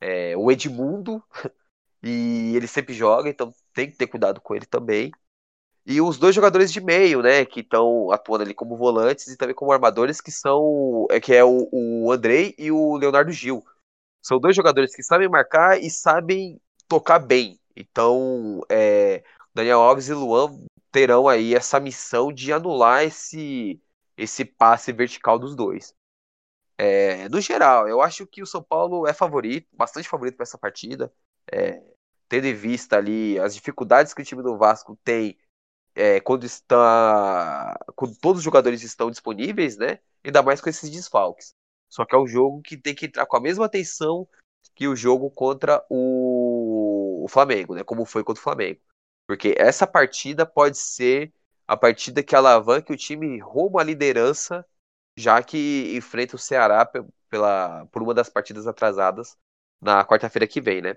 [0.00, 1.22] é, o Edmundo
[2.02, 5.10] e ele sempre joga, então tem que ter cuidado com ele também.
[5.86, 9.54] E os dois jogadores de meio, né, que estão atuando ali como volantes e também
[9.54, 13.62] como armadores, que são é, que é o, o Andrei e o Leonardo Gil.
[14.22, 17.60] São dois jogadores que sabem marcar e sabem tocar bem.
[17.76, 19.22] Então, é,
[19.54, 20.58] Daniel Alves e Luan
[20.90, 23.80] terão aí essa missão de anular esse,
[24.16, 25.94] esse passe vertical dos dois.
[26.76, 30.58] É, no geral, eu acho que o São Paulo é favorito, bastante favorito para essa
[30.58, 31.12] partida.
[31.52, 31.82] É,
[32.28, 35.38] tendo em vista ali as dificuldades que o time do Vasco tem
[35.94, 37.78] é, quando está.
[37.94, 40.00] quando todos os jogadores estão disponíveis, né?
[40.24, 41.54] Ainda mais com esses desfalques.
[41.88, 44.26] Só que é um jogo que tem que entrar com a mesma atenção
[44.74, 47.84] que o jogo contra o, o Flamengo, né?
[47.84, 48.80] Como foi contra o Flamengo.
[49.26, 51.32] Porque essa partida pode ser
[51.66, 54.66] a partida que alavanca o time rumo à liderança,
[55.16, 56.88] já que enfrenta o Ceará
[57.28, 59.36] pela, por uma das partidas atrasadas
[59.80, 60.96] na quarta-feira que vem, né?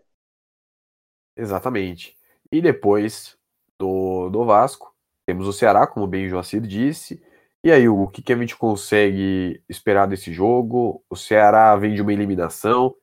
[1.35, 2.17] Exatamente.
[2.51, 3.37] E depois
[3.77, 4.93] do, do Vasco,
[5.25, 7.21] temos o Ceará, como bem o Joacir disse.
[7.63, 11.03] E aí, Hugo, o que, que a gente consegue esperar desse jogo?
[11.09, 12.95] O Ceará vem de uma eliminação,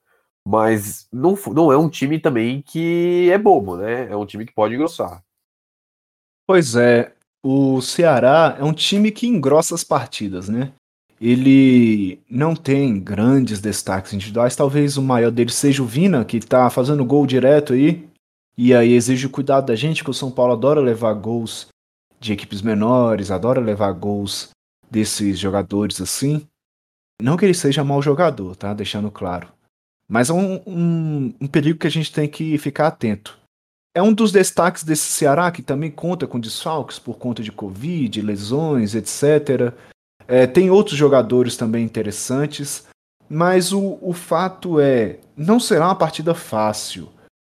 [0.46, 4.10] mas não, não é um time também que é bobo, né?
[4.10, 5.22] É um time que pode engrossar.
[6.46, 10.72] Pois é, o Ceará é um time que engrossa as partidas, né?
[11.24, 16.68] Ele não tem grandes destaques individuais, talvez o maior deles seja o Vina, que tá
[16.68, 18.06] fazendo gol direto aí,
[18.58, 21.68] e aí exige cuidado da gente, que o São Paulo adora levar gols
[22.20, 24.50] de equipes menores, adora levar gols
[24.90, 26.46] desses jogadores assim.
[27.22, 28.74] Não que ele seja mau jogador, tá?
[28.74, 29.48] Deixando claro.
[30.06, 33.38] Mas é um, um, um perigo que a gente tem que ficar atento.
[33.96, 38.20] É um dos destaques desse Ceará que também conta com desfalques por conta de Covid,
[38.20, 39.72] lesões, etc.
[40.26, 42.86] É, tem outros jogadores também interessantes,
[43.28, 47.08] mas o, o fato é, não será uma partida fácil,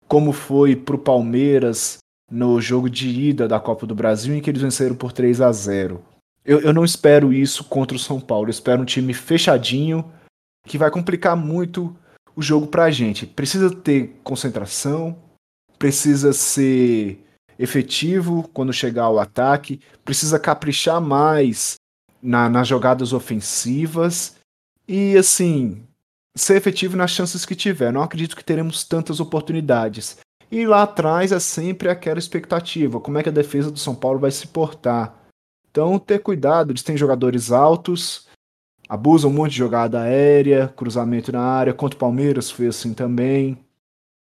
[0.06, 1.98] como foi para o Palmeiras
[2.30, 5.50] no jogo de ida da Copa do Brasil, em que eles venceram por 3 a
[5.50, 6.00] 0
[6.44, 10.10] eu, eu não espero isso contra o São Paulo, eu espero um time fechadinho,
[10.66, 11.96] que vai complicar muito
[12.34, 13.26] o jogo pra gente.
[13.26, 15.16] Precisa ter concentração,
[15.78, 17.24] precisa ser
[17.58, 21.76] efetivo quando chegar ao ataque, precisa caprichar mais
[22.22, 24.36] na, nas jogadas ofensivas
[24.86, 25.82] e, assim,
[26.34, 27.92] ser efetivo nas chances que tiver.
[27.92, 30.18] Não acredito que teremos tantas oportunidades.
[30.50, 34.18] E lá atrás é sempre aquela expectativa: como é que a defesa do São Paulo
[34.18, 35.14] vai se portar?
[35.70, 38.26] Então, ter cuidado, eles têm jogadores altos,
[38.88, 43.56] abusam muito de jogada aérea, cruzamento na área, contra o Palmeiras foi assim também.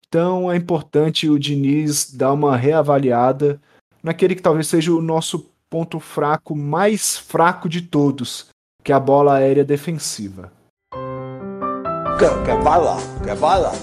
[0.08, 3.62] Então é importante o Diniz dar uma reavaliada
[4.02, 8.48] naquele que talvez seja o nosso ponto fraco mais fraco de todos,
[8.82, 10.50] que é a bola aérea defensiva.
[12.18, 12.96] Quer, quer bala?
[13.22, 13.74] Quer bala?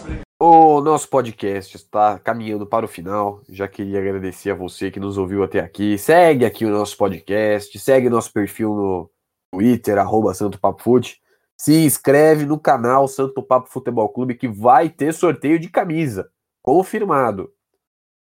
[0.40, 3.43] O nosso podcast está caminhando para o final.
[3.47, 5.99] Já queria agradecer a você que nos ouviu até aqui.
[5.99, 9.11] Segue aqui o nosso podcast, segue nosso perfil no
[9.53, 11.20] Twitter, arroba Santo Papo Fute.
[11.59, 16.30] Se inscreve no canal Santo Papo Futebol Clube que vai ter sorteio de camisa.
[16.62, 17.53] Confirmado.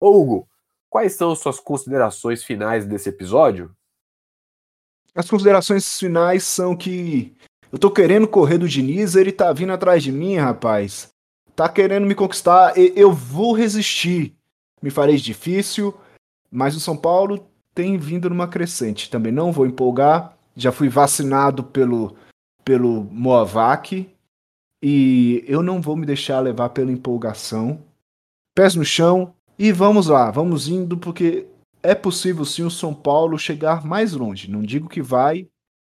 [0.00, 0.49] Hugo,
[0.90, 3.74] quais são suas considerações finais desse episódio?
[5.14, 7.34] As considerações finais são que
[7.72, 11.10] eu tô querendo correr do Diniz, ele tá vindo atrás de mim, rapaz
[11.60, 14.34] tá querendo me conquistar, eu vou resistir.
[14.80, 15.94] Me farei difícil,
[16.50, 19.10] mas o São Paulo tem vindo numa crescente.
[19.10, 20.38] Também não vou empolgar.
[20.56, 22.16] Já fui vacinado pelo,
[22.64, 24.08] pelo Moavac
[24.82, 27.82] e eu não vou me deixar levar pela empolgação.
[28.54, 31.46] Pés no chão e vamos lá, vamos indo porque
[31.82, 34.50] é possível sim o São Paulo chegar mais longe.
[34.50, 35.46] Não digo que vai,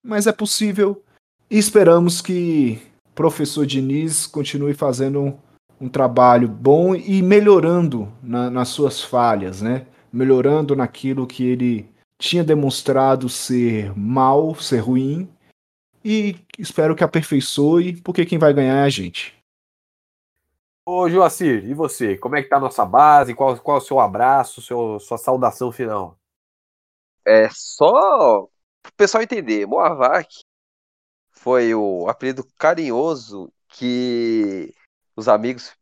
[0.05, 1.03] mas é possível.
[1.51, 5.37] E esperamos que o professor Diniz continue fazendo
[5.81, 9.85] um trabalho bom e melhorando na, nas suas falhas, né?
[10.13, 11.91] Melhorando naquilo que ele
[12.23, 15.29] tinha demonstrado ser mal, ser ruim,
[16.05, 19.36] e espero que aperfeiçoe, porque quem vai ganhar é a gente.
[20.89, 22.17] Ô, Joacir, e você?
[22.17, 23.35] Como é que tá a nossa base?
[23.35, 26.17] Qual, qual é o seu abraço, seu, sua saudação final?
[27.25, 28.51] É só o
[28.97, 30.29] pessoal entender, Moavac
[31.33, 34.73] foi o apelido carinhoso que
[35.17, 35.77] os amigos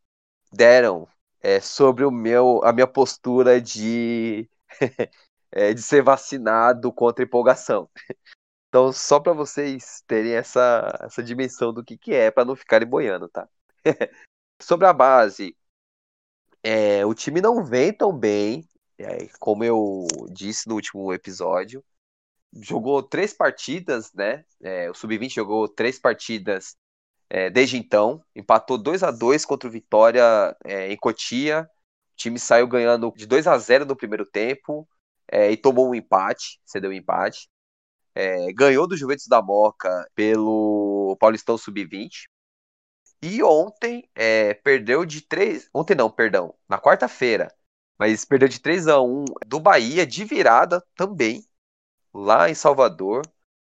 [0.50, 1.06] deram
[1.42, 4.48] é, sobre o meu, a minha postura de,
[5.52, 7.90] é, de ser vacinado contra empolgação.
[8.68, 12.88] Então, só para vocês terem essa, essa dimensão do que, que é, para não ficarem
[12.88, 13.46] boiando, tá?
[14.60, 15.56] Sobre a base,
[16.62, 18.66] é, o time não vem tão bem,
[18.98, 21.84] é, como eu disse no último episódio.
[22.52, 24.44] Jogou três partidas, né?
[24.62, 26.76] É, o Sub-20 jogou três partidas
[27.30, 28.22] é, desde então.
[28.34, 31.68] Empatou 2 a 2 contra o Vitória é, em Cotia.
[32.12, 34.88] O time saiu ganhando de 2 a 0 no primeiro tempo
[35.28, 37.48] é, e tomou um empate, cedeu um empate
[38.54, 42.28] ganhou do Juventus da Moca pelo Paulistão Sub-20.
[43.26, 45.70] E ontem é, perdeu de 3.
[45.72, 46.54] Ontem não, perdão.
[46.68, 47.50] Na quarta-feira.
[47.98, 51.42] Mas perdeu de 3 a 1 do Bahia, de virada também,
[52.12, 53.22] lá em Salvador,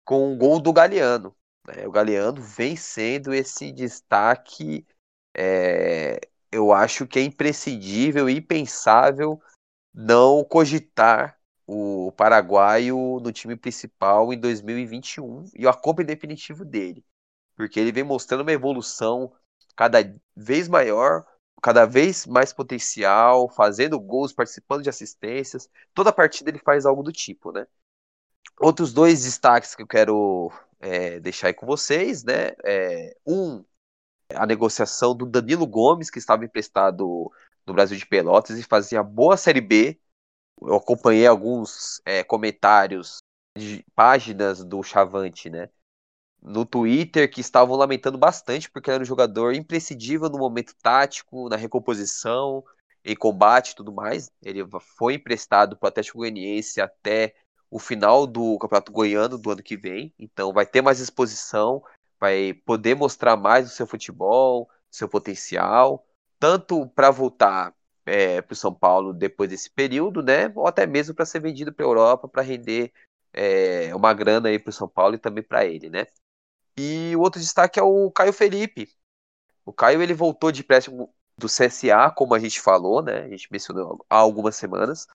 [0.05, 1.33] com um gol do Galeano.
[1.69, 4.85] É, o Galeano vem sendo esse destaque,
[5.33, 6.19] é,
[6.51, 9.41] eu acho que é imprescindível e impensável
[9.93, 17.05] não cogitar o paraguaio no time principal em 2021 e a Copa em definitivo dele.
[17.57, 19.33] Porque ele vem mostrando uma evolução
[19.75, 19.99] cada
[20.35, 21.25] vez maior,
[21.61, 25.69] cada vez mais potencial, fazendo gols, participando de assistências.
[25.93, 27.67] Toda partida ele faz algo do tipo, né?
[28.61, 30.49] Outros dois destaques que eu quero
[30.79, 32.51] é, deixar aí com vocês, né?
[32.63, 33.65] É, um,
[34.33, 37.29] a negociação do Danilo Gomes, que estava emprestado
[37.65, 39.99] no Brasil de Pelotas e fazia boa Série B
[40.61, 43.21] eu acompanhei alguns é, comentários
[43.55, 45.69] de páginas do Chavante, né?
[46.41, 51.55] No Twitter, que estavam lamentando bastante porque era um jogador imprescindível no momento tático, na
[51.55, 52.63] recomposição,
[53.03, 54.29] em combate e tudo mais.
[54.41, 54.63] Ele
[54.97, 57.33] foi emprestado para o Atlético Goianiense até
[57.69, 60.13] o final do Campeonato Goiano do ano que vem.
[60.17, 61.83] Então vai ter mais exposição,
[62.19, 66.05] vai poder mostrar mais o seu futebol, seu potencial,
[66.39, 67.73] tanto para voltar
[68.05, 70.51] é, para o São Paulo depois desse período, né?
[70.55, 72.91] Ou até mesmo para ser vendido para a Europa para render
[73.33, 76.07] é, uma grana aí para o São Paulo e também para ele, né?
[76.77, 78.89] E o outro destaque é o Caio Felipe.
[79.65, 83.23] O Caio ele voltou de empréstimo do CSA, como a gente falou, né?
[83.23, 85.07] A gente mencionou há algumas semanas.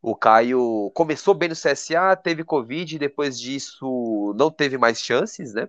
[0.00, 5.68] O Caio começou bem no CSA, teve Covid, depois disso não teve mais chances, né?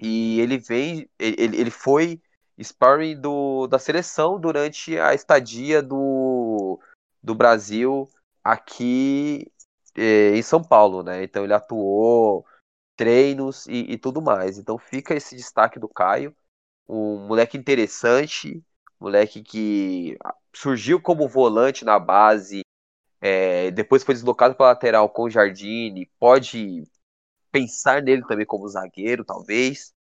[0.00, 2.22] E ele vem, ele, ele foi
[2.62, 6.80] sparring do, da seleção durante a estadia do,
[7.22, 8.08] do Brasil
[8.42, 9.50] aqui
[9.96, 11.22] eh, em São Paulo, né?
[11.24, 12.46] Então ele atuou
[12.98, 14.58] treinos e, e, tudo mais.
[14.58, 16.36] Então fica esse destaque do Caio,
[16.88, 18.62] um moleque interessante,
[19.00, 20.18] moleque que
[20.52, 22.62] surgiu como volante na base,
[23.20, 26.84] é, depois foi deslocado para lateral com o Jardine, pode
[27.52, 29.92] pensar nele também como zagueiro, talvez.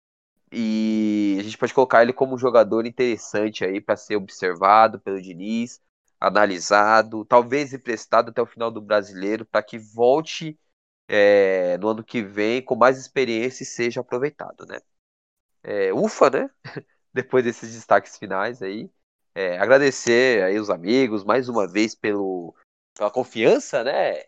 [0.51, 5.21] E a gente pode colocar ele como um jogador interessante aí para ser observado pelo
[5.21, 5.81] Diniz,
[6.19, 10.57] analisado, talvez emprestado até o final do brasileiro, para que volte
[11.07, 14.79] é, no ano que vem com mais experiência seja aproveitado, né?
[15.63, 16.49] É, ufa, né?
[17.13, 18.91] Depois desses destaques finais aí.
[19.33, 22.55] É, agradecer aí os amigos mais uma vez pelo,
[22.95, 24.23] pela confiança, né?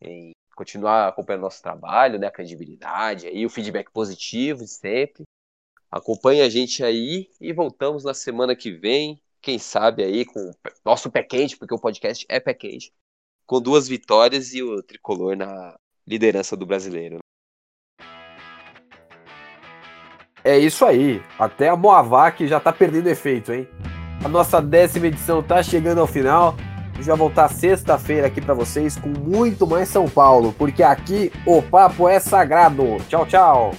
[0.00, 2.26] Em continuar acompanhando nosso trabalho, né?
[2.26, 5.22] A credibilidade aí, o feedback positivo de sempre.
[5.90, 10.52] Acompanhe a gente aí e voltamos na semana que vem, quem sabe aí com
[10.84, 12.92] nosso pé quente, porque o podcast é pé quente,
[13.44, 15.76] com duas vitórias e o tricolor na
[16.10, 17.18] liderança do brasileiro.
[20.42, 21.22] É isso aí.
[21.38, 23.68] Até a Moavac já tá perdendo efeito, hein?
[24.24, 26.56] A nossa décima edição tá chegando ao final.
[27.00, 32.08] Já voltar sexta-feira aqui para vocês com muito mais São Paulo, porque aqui o papo
[32.08, 32.98] é sagrado.
[33.08, 33.74] Tchau, tchau.